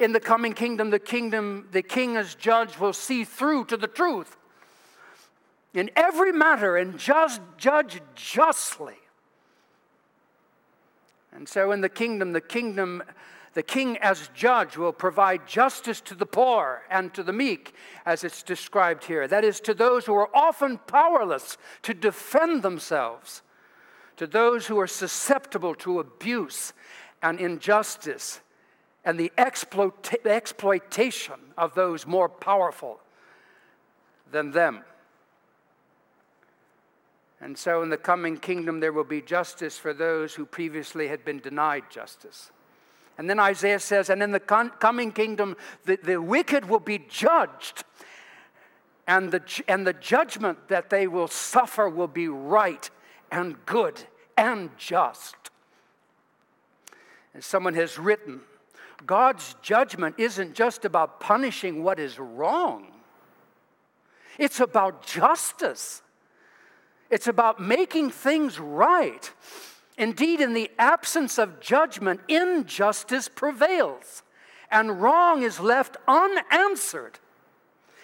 in 0.00 0.12
the 0.12 0.20
coming 0.20 0.54
kingdom, 0.54 0.90
the 0.90 0.98
kingdom, 0.98 1.68
the 1.72 1.82
king 1.82 2.16
as 2.16 2.34
judge 2.34 2.78
will 2.78 2.94
see 2.94 3.22
through 3.22 3.66
to 3.66 3.76
the 3.76 3.86
truth 3.86 4.36
in 5.74 5.90
every 5.94 6.32
matter 6.32 6.76
and 6.76 6.98
just 6.98 7.40
judge 7.58 8.00
justly. 8.14 8.96
And 11.32 11.48
so 11.48 11.70
in 11.70 11.82
the 11.82 11.88
kingdom, 11.88 12.32
the 12.32 12.40
kingdom, 12.40 13.02
the 13.52 13.62
king 13.62 13.98
as 13.98 14.30
judge 14.34 14.76
will 14.76 14.92
provide 14.92 15.46
justice 15.46 16.00
to 16.02 16.14
the 16.14 16.26
poor 16.26 16.82
and 16.90 17.12
to 17.14 17.22
the 17.22 17.32
meek, 17.32 17.74
as 18.04 18.24
it's 18.24 18.42
described 18.42 19.04
here. 19.04 19.28
That 19.28 19.44
is, 19.44 19.60
to 19.60 19.74
those 19.74 20.06
who 20.06 20.14
are 20.14 20.34
often 20.34 20.78
powerless 20.78 21.56
to 21.82 21.94
defend 21.94 22.62
themselves, 22.62 23.42
to 24.16 24.26
those 24.26 24.66
who 24.66 24.80
are 24.80 24.88
susceptible 24.88 25.74
to 25.76 26.00
abuse 26.00 26.72
and 27.22 27.38
injustice 27.38 28.40
and 29.04 29.18
the 29.18 29.32
exploitation 29.38 31.34
of 31.56 31.74
those 31.74 32.06
more 32.06 32.28
powerful 32.28 33.00
than 34.30 34.50
them. 34.50 34.84
And 37.40 37.56
so, 37.56 37.82
in 37.82 37.88
the 37.88 37.96
coming 37.96 38.36
kingdom, 38.36 38.80
there 38.80 38.92
will 38.92 39.04
be 39.04 39.22
justice 39.22 39.78
for 39.78 39.94
those 39.94 40.34
who 40.34 40.44
previously 40.44 41.08
had 41.08 41.24
been 41.24 41.38
denied 41.38 41.84
justice. 41.90 42.50
And 43.16 43.28
then 43.28 43.38
Isaiah 43.38 43.80
says, 43.80 44.10
and 44.10 44.22
in 44.22 44.30
the 44.30 44.40
con- 44.40 44.70
coming 44.78 45.12
kingdom, 45.12 45.56
the, 45.84 45.98
the 46.02 46.20
wicked 46.20 46.68
will 46.68 46.80
be 46.80 46.98
judged, 47.08 47.84
and 49.06 49.30
the, 49.30 49.42
and 49.68 49.86
the 49.86 49.94
judgment 49.94 50.68
that 50.68 50.90
they 50.90 51.06
will 51.06 51.28
suffer 51.28 51.88
will 51.88 52.08
be 52.08 52.28
right 52.28 52.90
and 53.32 53.56
good 53.64 54.02
and 54.36 54.70
just. 54.76 55.36
As 57.34 57.46
someone 57.46 57.74
has 57.74 57.98
written, 57.98 58.40
God's 59.06 59.54
judgment 59.62 60.16
isn't 60.18 60.54
just 60.54 60.84
about 60.84 61.20
punishing 61.20 61.82
what 61.82 61.98
is 61.98 62.18
wrong, 62.18 62.86
it's 64.38 64.60
about 64.60 65.04
justice. 65.04 66.02
It's 67.10 67.26
about 67.26 67.60
making 67.60 68.10
things 68.10 68.60
right. 68.60 69.30
Indeed, 69.98 70.40
in 70.40 70.54
the 70.54 70.70
absence 70.78 71.38
of 71.38 71.60
judgment, 71.60 72.20
injustice 72.28 73.28
prevails, 73.28 74.22
and 74.70 75.02
wrong 75.02 75.42
is 75.42 75.58
left 75.58 75.96
unanswered. 76.06 77.18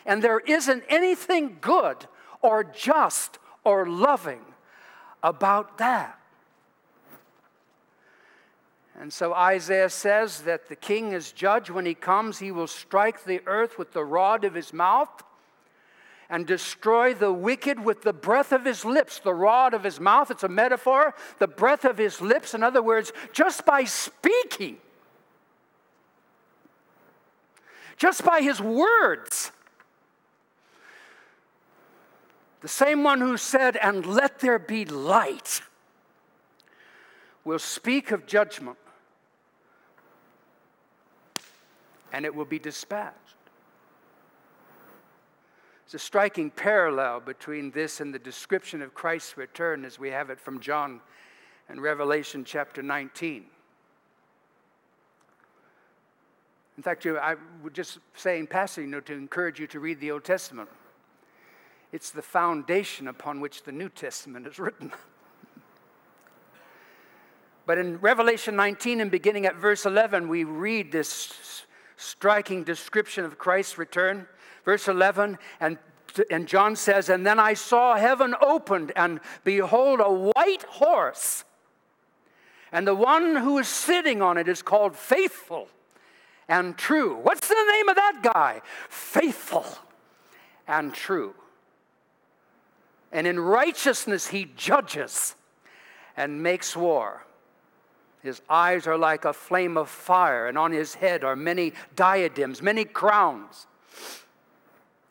And 0.05 0.23
there 0.23 0.41
isn't 0.41 0.83
anything 0.88 1.59
good 1.61 2.07
or 2.43 2.65
just 2.65 3.38
or 3.65 3.87
loving 3.87 4.41
about 5.23 5.79
that. 5.79 6.19
And 8.99 9.12
so 9.12 9.35
Isaiah 9.35 9.91
says 9.91 10.43
that 10.43 10.69
the 10.69 10.76
king 10.76 11.12
is 11.12 11.33
judge. 11.33 11.71
When 11.71 11.85
he 11.85 11.95
comes, 11.95 12.38
he 12.38 12.50
will 12.50 12.67
strike 12.67 13.25
the 13.25 13.43
earth 13.47 13.79
with 13.79 13.93
the 13.93 14.05
rod 14.05 14.45
of 14.45 14.55
his 14.55 14.73
mouth 14.73 15.23
and 16.29 16.47
destroy 16.47 17.14
the 17.14 17.33
wicked 17.33 17.79
with 17.79 18.03
the 18.03 18.12
breath 18.12 18.53
of 18.53 18.64
his 18.64 18.85
lips, 18.85 19.18
the 19.20 19.35
rod 19.35 19.75
of 19.75 19.85
his 19.85 20.01
mouth. 20.01 20.31
It's 20.31 20.42
a 20.42 20.49
metaphor. 20.49 21.14
The 21.38 21.47
breath 21.47 21.85
of 21.85 21.99
his 21.99 22.20
lips, 22.20 22.55
in 22.55 22.62
other 22.62 22.83
words, 22.83 23.12
just 23.33 23.64
by 23.66 23.85
speaking, 23.85 24.79
just 27.97 28.25
by 28.25 28.40
his 28.40 28.61
words. 28.61 29.53
The 32.62 32.68
same 32.68 33.05
one 33.05 33.20
who 33.20 33.37
said, 33.37 33.77
And 33.77 34.05
let 34.07 34.40
there 34.40 34.59
be 34.59 34.85
light, 34.85 35.61
will 37.44 37.61
speak 37.61 38.11
of 38.11 38.27
judgment, 38.27 38.79
and 42.16 42.24
it 42.24 42.35
will 42.35 42.46
be 42.46 42.59
dispatched. 42.59 43.37
It's 45.85 45.92
a 45.92 45.98
striking 45.98 46.50
parallel 46.50 47.20
between 47.20 47.70
this 47.72 48.00
and 48.00 48.12
the 48.12 48.18
description 48.18 48.81
of 48.81 48.94
Christ's 48.94 49.37
return 49.37 49.85
as 49.85 49.98
we 49.98 50.09
have 50.09 50.31
it 50.31 50.40
from 50.40 50.59
John 50.59 51.02
and 51.68 51.83
Revelation 51.83 52.42
chapter 52.42 52.83
19. 52.83 53.44
In 56.79 56.83
fact, 56.83 57.05
I 57.05 57.37
would 57.62 57.74
just 57.74 57.98
say 58.14 58.38
in 58.38 58.46
passing 58.46 58.90
know, 58.90 59.00
to 59.00 59.12
encourage 59.12 59.61
you 59.61 59.66
to 59.66 59.79
read 59.79 60.00
the 60.00 60.11
Old 60.11 60.24
Testament. 60.24 60.70
It's 61.92 62.11
the 62.11 62.22
foundation 62.22 63.09
upon 63.09 63.42
which 63.42 63.64
the 63.64 63.72
New 63.72 63.90
Testament 63.90 64.46
is 64.46 64.59
written. 64.59 64.90
but 67.66 67.76
in 67.76 67.98
Revelation 67.98 68.57
19 68.57 69.02
and 69.02 69.11
beginning 69.11 69.44
at 69.44 69.57
verse 69.57 69.85
11, 69.85 70.29
we 70.29 70.44
read 70.44 70.90
this 70.90 71.65
striking 71.96 72.64
description 72.64 73.24
of 73.24 73.38
Christ's 73.38 73.78
return. 73.78 74.26
Verse 74.64 74.88
11, 74.88 75.38
and, 75.61 75.78
and 76.30 76.46
John 76.46 76.76
says, 76.76 77.09
And 77.09 77.26
then 77.26 77.38
I 77.38 77.54
saw 77.54 77.96
heaven 77.96 78.35
opened, 78.40 78.92
and 78.96 79.20
behold, 79.44 80.00
a 80.00 80.12
white 80.12 80.62
horse. 80.64 81.44
And 82.72 82.87
the 82.87 82.94
one 82.94 83.37
who 83.37 83.59
is 83.59 83.68
sitting 83.68 84.22
on 84.22 84.38
it 84.38 84.48
is 84.48 84.62
called 84.62 84.96
Faithful 84.96 85.68
and 86.48 86.76
True. 86.76 87.16
What's 87.16 87.48
the 87.48 87.54
name 87.54 87.88
of 87.88 87.96
that 87.96 88.20
guy? 88.22 88.61
Faithful 88.88 89.66
and 90.66 90.92
True. 90.92 91.35
And 93.12 93.26
in 93.26 93.38
righteousness 93.38 94.28
he 94.28 94.50
judges 94.56 95.37
and 96.16 96.42
makes 96.42 96.76
war. 96.76 97.26
His 98.27 98.43
eyes 98.49 98.87
are 98.87 98.99
like 98.99 99.25
a 99.25 99.33
flame 99.33 99.77
of 99.77 99.89
fire, 99.89 100.47
and 100.47 100.59
on 100.59 100.73
his 100.73 100.95
head 100.95 101.25
are 101.25 101.37
many 101.37 101.73
diadems, 101.95 102.61
many 102.61 102.85
crowns. 102.85 103.67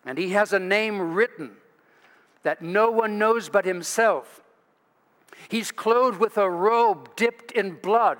And 0.06 0.18
he 0.18 0.30
has 0.30 0.54
a 0.54 0.60
name 0.60 1.14
written 1.14 1.52
that 2.44 2.62
no 2.62 2.92
one 2.92 3.18
knows 3.18 3.50
but 3.50 3.66
himself. 3.66 4.42
He's 5.50 5.72
clothed 5.72 6.20
with 6.20 6.38
a 6.38 6.50
robe 6.50 7.16
dipped 7.16 7.52
in 7.52 7.76
blood. 7.76 8.20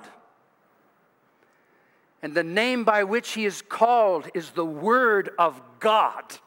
And 2.22 2.34
the 2.34 2.42
name 2.42 2.84
by 2.84 3.04
which 3.04 3.32
he 3.32 3.44
is 3.44 3.62
called 3.62 4.28
is 4.34 4.50
the 4.50 4.64
Word 4.64 5.30
of 5.38 5.60
God. 5.78 6.38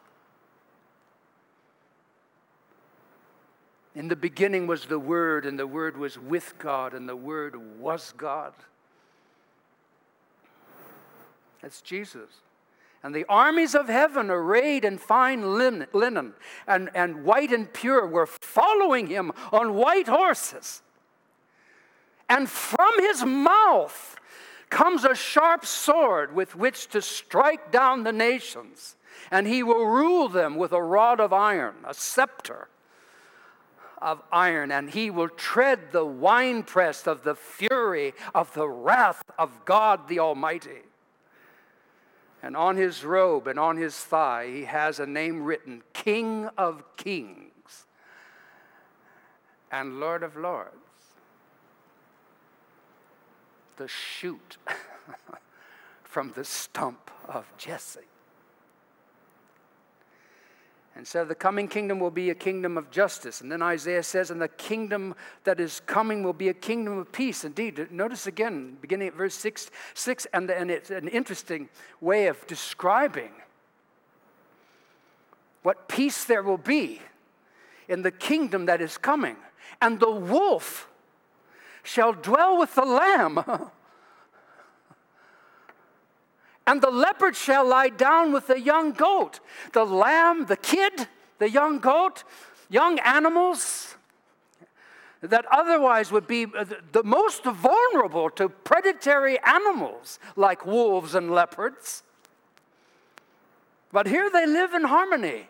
In 4.00 4.08
the 4.08 4.16
beginning 4.16 4.66
was 4.66 4.86
the 4.86 4.98
Word, 4.98 5.46
and 5.46 5.60
the 5.60 5.68
Word 5.68 5.98
was 5.98 6.18
with 6.18 6.54
God, 6.58 6.94
and 6.94 7.10
the 7.10 7.18
Word 7.18 7.58
was 7.82 8.14
God. 8.16 8.54
That's 11.62 11.82
Jesus. 11.82 12.30
And 13.04 13.14
the 13.14 13.26
armies 13.28 13.76
of 13.76 13.90
heaven, 13.90 14.30
arrayed 14.30 14.86
in 14.86 15.00
fine 15.00 15.54
linen 15.54 16.34
and, 16.66 16.90
and 16.96 17.26
white 17.26 17.52
and 17.52 17.74
pure, 17.74 18.08
were 18.08 18.26
following 18.26 19.08
him 19.08 19.34
on 19.52 19.74
white 19.74 20.08
horses. 20.08 20.82
And 22.30 22.50
from 22.50 23.02
his 23.02 23.26
mouth 23.26 24.16
comes 24.70 25.04
a 25.04 25.14
sharp 25.14 25.66
sword 25.66 26.34
with 26.34 26.56
which 26.56 26.88
to 26.92 27.02
strike 27.02 27.70
down 27.70 28.06
the 28.06 28.14
nations. 28.14 28.96
And 29.30 29.46
he 29.46 29.62
will 29.62 29.86
rule 29.86 30.30
them 30.30 30.56
with 30.56 30.72
a 30.72 30.82
rod 30.82 31.20
of 31.20 31.34
iron, 31.34 31.76
a 31.84 31.94
scepter 31.94 32.70
of 34.02 34.22
iron, 34.32 34.72
and 34.72 34.90
he 34.90 35.10
will 35.10 35.30
tread 35.30 35.92
the 35.92 36.06
winepress 36.06 37.08
of 37.08 37.24
the 37.24 37.36
fury 37.36 38.14
of 38.34 38.54
the 38.54 38.68
wrath 38.68 39.22
of 39.38 39.66
God 39.66 40.08
the 40.08 40.20
Almighty. 40.20 40.84
And 42.42 42.56
on 42.56 42.78
his 42.78 43.04
robe 43.04 43.48
and 43.48 43.60
on 43.60 43.78
his 43.78 43.96
thigh, 43.96 44.48
he 44.48 44.64
has 44.64 45.00
a 45.00 45.06
name 45.06 45.44
written 45.44 45.84
King 45.94 46.50
of 46.58 46.84
Kings 46.96 47.86
and 49.72 50.00
Lord 50.00 50.24
of 50.24 50.38
Lords. 50.38 50.76
The 53.78 53.88
shoot 53.88 54.58
from 56.04 56.32
the 56.36 56.44
stump 56.44 57.12
of 57.28 57.46
Jesse. 57.58 58.00
And 61.00 61.08
so 61.08 61.24
the 61.24 61.34
coming 61.34 61.70
kingdom 61.70 62.02
will 62.02 62.12
be 62.12 62.30
a 62.30 62.36
kingdom 62.36 62.78
of 62.78 62.92
justice. 62.92 63.40
And 63.40 63.50
then 63.50 63.62
Isaiah 63.62 64.04
says, 64.04 64.32
and 64.32 64.42
the 64.42 64.50
kingdom 64.50 65.16
that 65.46 65.58
is 65.62 65.80
coming 65.86 66.24
will 66.24 66.34
be 66.34 66.50
a 66.50 66.54
kingdom 66.54 66.98
of 66.98 67.10
peace. 67.14 67.46
Indeed, 67.46 67.90
notice 67.90 68.28
again, 68.28 68.76
beginning 68.82 69.08
at 69.08 69.14
verse 69.14 69.34
6, 69.36 69.72
six 69.94 70.28
and, 70.34 70.52
and 70.52 70.70
it's 70.70 70.90
an 70.90 71.08
interesting 71.08 71.70
way 72.02 72.28
of 72.28 72.46
describing 72.48 73.32
what 75.64 75.88
peace 75.88 76.26
there 76.26 76.44
will 76.44 76.58
be 76.58 77.02
in 77.88 78.02
the 78.02 78.12
kingdom 78.12 78.66
that 78.66 78.82
is 78.82 78.98
coming. 78.98 79.38
And 79.82 80.02
the 80.02 80.12
wolf 80.12 80.90
shall 81.82 82.12
dwell 82.12 82.60
with 82.60 82.76
the 82.76 82.84
lamb. 82.84 83.40
and 86.70 86.84
the 86.84 86.92
leopard 86.92 87.36
shall 87.36 87.68
lie 87.68 87.90
down 87.90 88.32
with 88.32 88.46
the 88.46 88.60
young 88.60 88.92
goat. 88.92 89.40
The 89.74 89.86
lamb, 89.86 90.46
the 90.46 90.56
kid, 90.56 91.08
the 91.40 91.50
young 91.50 91.80
goat, 91.80 92.24
young 92.70 93.00
animals 93.00 93.96
that 95.22 95.48
otherwise 95.52 96.12
would 96.12 96.28
be 96.28 96.46
uh, 96.46 96.66
the 96.92 97.02
most 97.04 97.44
vulnerable 97.44 98.30
to 98.30 98.50
predatory 98.50 99.40
animals 99.40 100.20
like 100.36 100.64
wolves 100.64 101.16
and 101.16 101.32
leopards. 101.32 102.04
But 103.92 104.06
here 104.06 104.30
they 104.30 104.46
live 104.46 104.76
in 104.76 104.84
harmony 104.84 105.48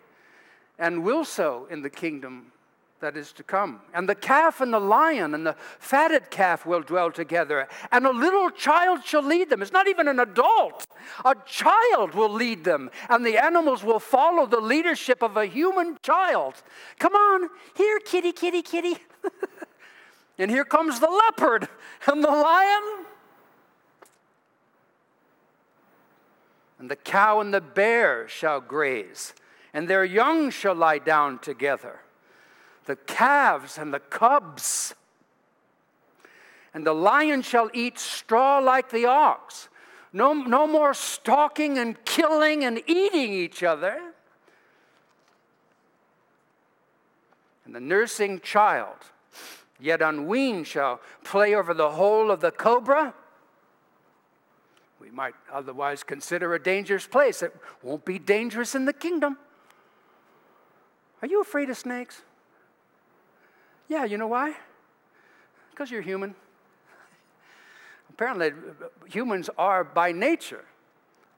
and 0.78 1.04
will 1.04 1.26
so 1.26 1.68
in 1.70 1.82
the 1.82 1.90
kingdom 1.90 2.54
that 3.02 3.16
is 3.16 3.32
to 3.34 3.44
come. 3.44 3.82
And 3.94 4.08
the 4.08 4.16
calf 4.16 4.62
and 4.62 4.74
the 4.74 4.80
lion 4.80 5.34
and 5.34 5.46
the 5.46 5.56
fatted 5.80 6.30
calf 6.30 6.66
will 6.66 6.82
dwell 6.82 7.12
together, 7.12 7.68
and 7.92 8.06
a 8.06 8.12
little 8.12 8.50
child 8.50 9.04
shall 9.06 9.24
lead 9.24 9.50
them. 9.50 9.62
It's 9.62 9.72
not 9.72 9.88
even 9.88 10.08
an 10.08 10.20
adult, 10.20 10.88
a 11.24 11.36
child 11.46 12.14
will 12.14 12.30
lead 12.30 12.64
them, 12.64 12.90
and 13.10 13.26
the 13.26 13.38
animals 13.38 13.84
will 13.84 14.00
follow 14.00 14.46
the 14.46 14.60
leadership 14.60 15.22
of 15.22 15.38
a 15.38 15.46
human 15.46 15.98
child. 16.04 16.56
Come 17.00 17.14
on, 17.16 17.50
here, 17.76 18.00
kitty, 18.00 18.32
kitty, 18.32 18.62
kitty. 18.62 18.98
and 20.38 20.52
here 20.52 20.66
comes 20.66 21.00
the 21.00 21.10
leopard 21.10 21.68
and 22.08 22.24
the 22.24 22.32
lion. 22.32 23.06
And 26.80 26.90
the 26.90 26.96
cow 26.96 27.42
and 27.42 27.54
the 27.54 27.62
bear 27.62 28.28
shall 28.30 28.62
graze, 28.62 29.34
and 29.74 29.88
their 29.88 30.06
young 30.06 30.50
shall 30.50 30.76
lie 30.76 31.00
down 31.00 31.40
together 31.40 32.02
the 32.90 32.96
calves 32.96 33.78
and 33.78 33.94
the 33.94 34.00
cubs. 34.00 34.96
And 36.74 36.86
the 36.86 36.94
lion 36.94 37.44
shall 37.44 37.70
eat 37.72 38.00
straw 38.00 38.58
like 38.58 38.90
the 38.90 39.06
ox. 39.06 39.70
No, 40.12 40.34
no 40.34 40.66
more 40.66 40.96
stalking 40.96 41.78
and 41.78 42.04
killing 42.04 42.66
and 42.66 42.82
eating 42.88 43.32
each 43.32 43.62
other. 43.62 44.02
And 47.64 47.76
the 47.76 47.80
nursing 47.80 48.40
child, 48.40 48.96
yet 49.80 50.02
unweaned, 50.02 50.66
shall 50.66 51.00
play 51.24 51.54
over 51.54 51.76
the 51.76 51.92
hole 51.92 52.32
of 52.32 52.42
the 52.42 52.50
cobra. 52.50 53.14
We 55.00 55.12
might 55.12 55.36
otherwise 55.54 56.02
consider 56.02 56.56
a 56.56 56.62
dangerous 56.62 57.06
place. 57.06 57.44
It 57.44 57.56
won't 57.84 58.04
be 58.04 58.18
dangerous 58.18 58.74
in 58.74 58.86
the 58.86 58.94
kingdom. 58.94 59.38
Are 61.22 61.28
you 61.28 61.40
afraid 61.40 61.70
of 61.70 61.78
snakes? 61.78 62.24
Yeah, 63.90 64.06
you 64.06 64.18
know 64.18 64.28
why? 64.28 64.56
Because 65.72 65.92
you're 65.92 66.02
human. 66.02 66.36
Apparently, 68.12 68.52
humans 69.08 69.50
are 69.58 69.84
by 69.84 70.12
nature 70.12 70.64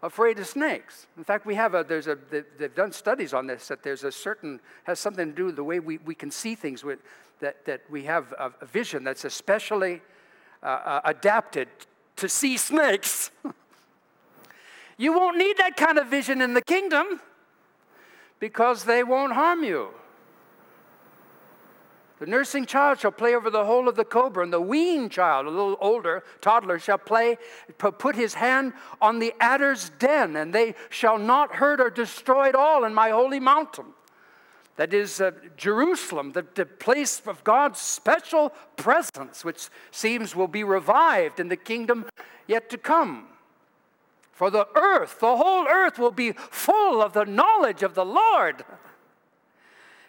afraid 0.04 0.40
of 0.40 0.48
snakes. 0.48 1.08
In 1.18 1.24
fact, 1.24 1.46
we 1.46 1.56
have 1.56 1.76
a, 1.76 1.86
there's 1.88 2.08
a, 2.08 2.18
they've 2.58 2.74
done 2.74 2.92
studies 2.92 3.34
on 3.34 3.48
this, 3.48 3.68
that 3.68 3.84
there's 3.84 4.04
a 4.04 4.12
certain, 4.12 4.60
has 4.84 5.00
something 5.00 5.30
to 5.30 5.36
do 5.36 5.46
with 5.46 5.56
the 5.56 5.64
way 5.64 5.80
we, 5.80 6.00
we 6.00 6.16
can 6.16 6.32
see 6.32 6.56
things, 6.56 6.84
with, 6.84 7.00
that, 7.40 7.66
that 7.66 7.82
we 7.90 8.04
have 8.04 8.34
a, 8.38 8.66
vision 8.66 9.04
that's 9.04 9.26
especially 9.26 10.02
uh, 10.64 10.66
uh, 10.66 11.02
adapted 11.06 11.68
to 12.16 12.28
see 12.28 12.58
snakes. 12.58 13.32
you 14.98 15.14
won't 15.14 15.38
need 15.38 15.58
that 15.58 15.78
kind 15.78 15.98
of 15.98 16.08
vision 16.08 16.42
in 16.42 16.54
the 16.54 16.62
kingdom 16.62 17.22
because 18.40 18.86
they 18.86 19.04
won't 19.04 19.34
harm 19.34 19.64
you. 19.64 19.90
The 22.22 22.28
nursing 22.28 22.68
child 22.68 23.00
shall 23.00 23.12
play 23.12 23.34
over 23.34 23.50
the 23.50 23.66
hole 23.66 23.90
of 23.90 23.96
the 23.96 24.06
cobra, 24.06 24.44
and 24.44 24.54
the 24.54 24.62
weaned 24.62 25.10
child, 25.10 25.48
a 25.48 25.50
little 25.50 25.76
older, 25.82 26.24
toddler, 26.40 26.78
shall 26.78 27.00
play, 27.00 27.40
put 27.80 28.16
his 28.16 28.36
hand 28.36 28.74
on 29.02 29.18
the 29.18 29.34
adder's 29.40 29.90
den, 29.98 30.36
and 30.36 30.54
they 30.54 30.76
shall 30.92 31.18
not 31.18 31.56
hurt 31.56 31.82
or 31.82 31.90
destroy 31.90 32.50
it 32.50 32.54
all 32.54 32.84
in 32.84 32.94
my 32.94 33.10
holy 33.10 33.40
mountain. 33.40 33.86
That 34.76 34.94
is 34.94 35.20
uh, 35.20 35.32
Jerusalem, 35.58 36.34
the, 36.34 36.46
the 36.54 36.68
place 36.68 37.24
of 37.26 37.44
God's 37.44 37.80
special 37.80 38.54
presence, 38.76 39.44
which 39.44 39.70
seems 39.90 40.36
will 40.36 40.48
be 40.48 40.64
revived 40.64 41.40
in 41.40 41.50
the 41.50 41.58
kingdom 41.58 42.06
yet 42.46 42.70
to 42.70 42.78
come. 42.78 43.30
For 44.32 44.52
the 44.52 44.68
earth, 44.76 45.20
the 45.22 45.38
whole 45.38 45.66
earth 45.68 45.98
will 45.98 46.12
be 46.12 46.34
full 46.34 47.02
of 47.02 47.14
the 47.14 47.26
knowledge 47.26 47.82
of 47.82 47.96
the 47.96 48.06
Lord 48.06 48.64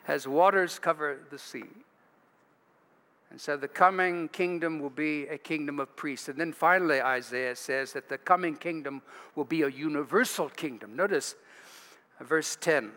as 0.07 0.29
waters 0.29 0.79
cover 0.79 1.18
the 1.31 1.38
sea. 1.38 1.64
And 3.33 3.40
so 3.40 3.57
the 3.57 3.66
coming 3.66 4.29
kingdom 4.29 4.79
will 4.79 4.90
be 4.90 5.27
a 5.27 5.38
kingdom 5.38 5.81
of 5.81 5.97
priests. 5.97 6.29
And 6.29 6.38
then 6.38 6.53
finally, 6.53 7.01
Isaiah 7.01 7.57
says 7.57 7.95
that 7.95 8.11
the 8.11 8.18
coming 8.18 8.57
kingdom 8.57 9.01
will 9.35 9.47
be 9.47 9.62
a 9.62 9.71
universal 9.71 10.51
kingdom. 10.51 10.95
Notice 10.95 11.35
verse 12.21 12.59
10. 12.61 12.92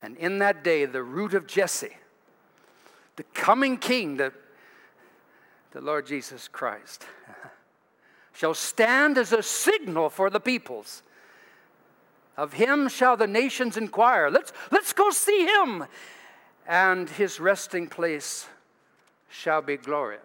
And 0.00 0.16
in 0.16 0.38
that 0.38 0.64
day, 0.64 0.86
the 0.86 1.02
root 1.02 1.34
of 1.34 1.46
Jesse, 1.46 1.94
the 3.16 3.24
coming 3.34 3.76
king, 3.76 4.16
the, 4.16 4.32
the 5.72 5.82
Lord 5.82 6.06
Jesus 6.06 6.48
Christ, 6.48 7.04
shall 8.32 8.54
stand 8.54 9.18
as 9.18 9.34
a 9.34 9.42
signal 9.42 10.08
for 10.08 10.30
the 10.30 10.40
peoples. 10.40 11.02
Of 12.38 12.54
him 12.54 12.88
shall 12.88 13.18
the 13.18 13.26
nations 13.26 13.76
inquire. 13.76 14.30
Let's, 14.30 14.54
let's 14.70 14.94
go 14.94 15.10
see 15.10 15.44
him 15.44 15.84
and 16.70 17.10
his 17.10 17.40
resting 17.40 17.88
place 17.88 18.46
shall 19.28 19.60
be 19.60 19.76
glorious. 19.76 20.22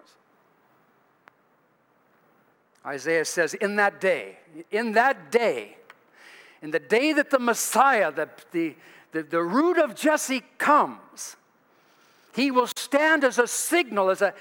Isaiah 2.86 3.26
says, 3.26 3.56
In 3.56 3.78
that 3.78 4.00
day, 4.00 4.38
in 4.70 4.92
that 4.92 5.32
day, 5.32 5.76
in 6.62 6.70
the 6.70 6.80
day 6.80 7.14
that 7.14 7.32
the 7.32 7.40
Messiah, 7.40 8.12
the, 8.12 8.30
the, 8.52 8.76
the, 9.12 9.24
the 9.24 9.42
root 9.42 9.80
of 9.80 9.96
Jesse 9.96 10.44
comes, 10.60 11.36
he 12.36 12.52
will 12.52 12.68
stand 12.68 13.24
as 13.24 13.40
a 13.40 13.48
signal, 13.48 14.12
as 14.12 14.22
a 14.22 14.36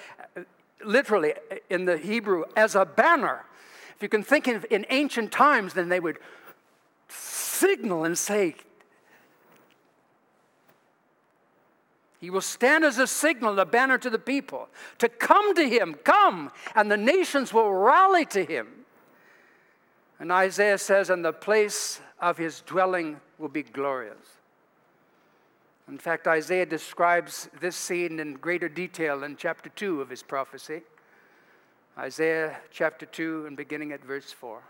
literally 0.84 1.32
in 1.70 1.86
the 1.86 1.96
Hebrew, 1.96 2.44
as 2.54 2.74
a 2.74 2.84
banner. 2.84 3.46
If 3.96 4.02
you 4.02 4.10
can 4.10 4.22
think 4.22 4.46
of 4.46 4.66
in 4.70 4.84
ancient 4.90 5.32
times, 5.32 5.72
then 5.72 5.88
they 5.88 6.00
would 6.00 6.18
signal 7.08 8.04
and 8.04 8.18
say, 8.18 8.56
He 12.24 12.30
will 12.30 12.40
stand 12.40 12.86
as 12.86 12.96
a 12.96 13.06
signal, 13.06 13.60
a 13.60 13.66
banner 13.66 13.98
to 13.98 14.08
the 14.08 14.18
people 14.18 14.70
to 14.96 15.10
come 15.10 15.54
to 15.56 15.68
him, 15.68 15.92
come, 16.04 16.50
and 16.74 16.90
the 16.90 16.96
nations 16.96 17.52
will 17.52 17.70
rally 17.70 18.24
to 18.24 18.42
him. 18.42 18.66
And 20.18 20.32
Isaiah 20.32 20.78
says, 20.78 21.10
and 21.10 21.22
the 21.22 21.34
place 21.34 22.00
of 22.18 22.38
his 22.38 22.62
dwelling 22.62 23.20
will 23.36 23.50
be 23.50 23.62
glorious. 23.62 24.38
In 25.86 25.98
fact, 25.98 26.26
Isaiah 26.26 26.64
describes 26.64 27.50
this 27.60 27.76
scene 27.76 28.18
in 28.18 28.36
greater 28.36 28.70
detail 28.70 29.22
in 29.22 29.36
chapter 29.36 29.68
2 29.68 30.00
of 30.00 30.08
his 30.08 30.22
prophecy. 30.22 30.80
Isaiah 31.98 32.56
chapter 32.70 33.04
2 33.04 33.44
and 33.48 33.54
beginning 33.54 33.92
at 33.92 34.02
verse 34.02 34.32
4. 34.32 34.62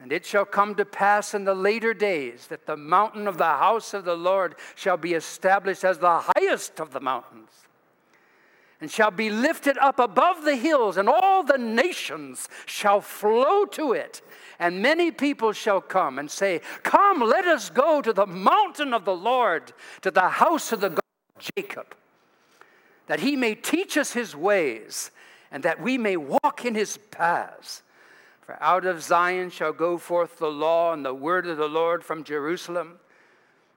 And 0.00 0.12
it 0.12 0.26
shall 0.26 0.44
come 0.44 0.74
to 0.74 0.84
pass 0.84 1.34
in 1.34 1.44
the 1.44 1.54
later 1.54 1.94
days 1.94 2.48
that 2.48 2.66
the 2.66 2.76
mountain 2.76 3.26
of 3.26 3.38
the 3.38 3.44
house 3.44 3.94
of 3.94 4.04
the 4.04 4.16
Lord 4.16 4.56
shall 4.74 4.96
be 4.96 5.14
established 5.14 5.84
as 5.84 5.98
the 5.98 6.24
highest 6.36 6.80
of 6.80 6.92
the 6.92 7.00
mountains, 7.00 7.50
and 8.80 8.90
shall 8.90 9.10
be 9.10 9.30
lifted 9.30 9.78
up 9.78 9.98
above 9.98 10.44
the 10.44 10.56
hills, 10.56 10.96
and 10.96 11.08
all 11.08 11.42
the 11.42 11.58
nations 11.58 12.48
shall 12.66 13.00
flow 13.00 13.64
to 13.66 13.92
it. 13.92 14.20
And 14.58 14.82
many 14.82 15.10
people 15.10 15.52
shall 15.52 15.80
come 15.80 16.18
and 16.18 16.30
say, 16.30 16.60
Come, 16.82 17.20
let 17.20 17.46
us 17.46 17.70
go 17.70 18.02
to 18.02 18.12
the 18.12 18.26
mountain 18.26 18.92
of 18.92 19.04
the 19.04 19.16
Lord, 19.16 19.72
to 20.02 20.10
the 20.10 20.28
house 20.28 20.70
of 20.72 20.80
the 20.80 20.90
God 20.90 21.00
of 21.36 21.50
Jacob, 21.56 21.94
that 23.06 23.20
he 23.20 23.36
may 23.36 23.54
teach 23.54 23.96
us 23.96 24.12
his 24.12 24.36
ways, 24.36 25.10
and 25.50 25.62
that 25.62 25.80
we 25.80 25.96
may 25.96 26.16
walk 26.16 26.64
in 26.64 26.74
his 26.74 26.98
paths. 27.10 27.82
For 28.44 28.62
out 28.62 28.84
of 28.84 29.02
Zion 29.02 29.48
shall 29.48 29.72
go 29.72 29.96
forth 29.96 30.38
the 30.38 30.50
law 30.50 30.92
and 30.92 31.04
the 31.04 31.14
word 31.14 31.46
of 31.46 31.56
the 31.56 31.68
Lord 31.68 32.04
from 32.04 32.24
Jerusalem. 32.24 32.98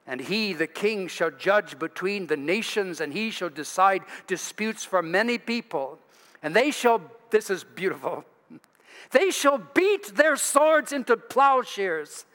And 0.06 0.22
he, 0.22 0.54
the 0.54 0.68
king, 0.68 1.08
shall 1.08 1.32
judge 1.32 1.80
between 1.80 2.28
the 2.28 2.38
nations, 2.38 3.02
and 3.02 3.14
he 3.14 3.30
shall 3.30 3.50
decide 3.50 4.04
disputes 4.26 4.84
for 4.84 5.02
many 5.02 5.38
people. 5.38 6.00
And 6.44 6.56
they 6.56 6.72
shall, 6.72 7.02
this 7.30 7.50
is 7.50 7.64
beautiful, 7.64 8.26
They 9.12 9.32
shall 9.32 9.58
beat 9.58 10.16
their 10.16 10.36
swords 10.36 10.92
into 10.92 11.16
plowshares 11.16 12.26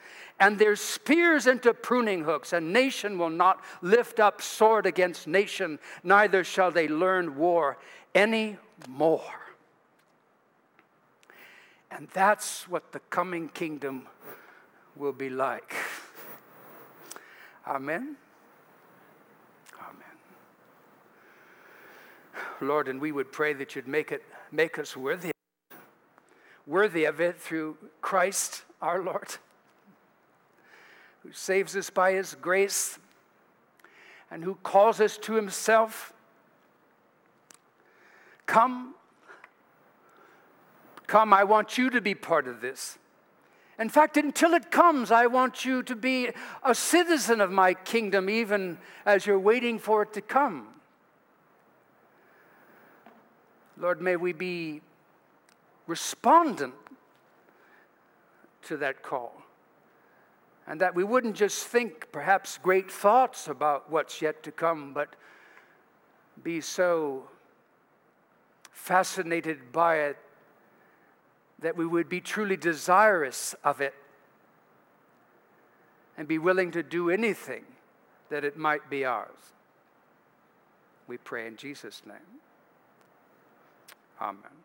and 0.40 0.59
their 0.59 0.75
spears 0.75 1.47
into 1.47 1.75
pruning 1.75 2.25
hooks. 2.25 2.53
And 2.53 2.73
nation 2.73 3.18
will 3.18 3.31
not 3.31 3.62
lift 3.83 4.21
up 4.21 4.40
sword 4.40 4.87
against 4.87 5.27
nation, 5.27 5.79
neither 6.03 6.45
shall 6.45 6.71
they 6.71 6.88
learn 6.88 7.37
war 7.37 7.79
any 8.14 8.57
more. 8.88 9.41
And 11.92 12.09
that's 12.09 12.68
what 12.68 12.92
the 12.92 13.00
coming 13.11 13.48
kingdom 13.48 14.09
will 14.96 15.12
be 15.12 15.31
like. 15.31 15.74
Amen. 17.66 18.16
Amen. 19.78 20.16
Lord, 22.61 22.88
and 22.88 23.00
we 23.00 23.12
would 23.12 23.31
pray 23.31 23.52
that 23.52 23.76
you'd 23.76 23.87
make 23.87 24.11
it 24.11 24.24
make 24.50 24.78
us 24.78 24.96
worthy 24.96 25.33
worthy 26.66 27.05
of 27.05 27.20
it 27.20 27.40
through 27.40 27.76
Christ 28.00 28.62
our 28.81 29.02
Lord, 29.02 29.37
who 31.22 31.33
saves 31.33 31.76
us 31.76 31.90
by 31.90 32.12
his 32.12 32.35
grace 32.35 32.98
and 34.31 34.42
who 34.44 34.55
calls 34.62 35.00
us 35.00 35.18
to 35.18 35.35
himself. 35.35 36.12
Come, 38.46 38.94
come, 41.12 41.35
I 41.35 41.44
want 41.44 41.77
you 41.77 41.90
to 41.90 42.01
be 42.01 42.14
part 42.14 42.48
of 42.48 42.62
this. 42.62 42.96
In 43.79 43.90
fact, 43.90 44.16
until 44.16 44.55
it 44.55 44.70
comes, 44.70 45.11
I 45.11 45.27
want 45.27 45.62
you 45.62 45.83
to 45.83 45.94
be 45.94 46.31
a 46.64 46.75
citizen 46.75 47.42
of 47.42 47.51
my 47.51 47.75
kingdom, 47.75 48.31
even 48.31 48.79
as 49.05 49.27
you're 49.27 49.38
waiting 49.38 49.79
for 49.79 50.05
it 50.05 50.14
to 50.14 50.22
come. 50.22 50.68
Lord, 53.77 54.01
may 54.01 54.16
we 54.16 54.33
be 54.33 54.81
respondent 55.87 56.72
to 58.62 58.79
that 58.79 59.03
call. 59.03 59.35
And 60.66 60.81
that 60.81 60.94
we 60.94 61.05
wouldn't 61.05 61.37
just 61.37 61.66
think 61.66 62.11
perhaps 62.11 62.57
great 62.57 62.90
thoughts 62.90 63.48
about 63.48 63.90
what's 63.90 64.22
yet 64.22 64.42
to 64.44 64.51
come, 64.51 64.94
but 64.94 65.14
be 66.42 66.62
so 66.62 67.25
fascinated 68.70 69.72
by 69.72 69.96
it 69.96 70.16
that 71.62 71.77
we 71.77 71.87
would 71.87 72.09
be 72.09 72.20
truly 72.20 72.57
desirous 72.57 73.55
of 73.64 73.81
it 73.81 73.94
and 76.16 76.29
be 76.29 76.38
willing 76.38 76.70
to 76.72 76.83
do 76.83 77.11
anything 77.11 77.64
that 78.29 78.44
it 78.44 78.57
might 78.57 78.90
be 78.90 79.05
ours. 79.05 79.31
We 81.07 81.16
pray 81.18 81.46
in 81.46 81.57
Jesus' 81.57 82.03
name. 82.07 82.40
Amen. 84.20 84.62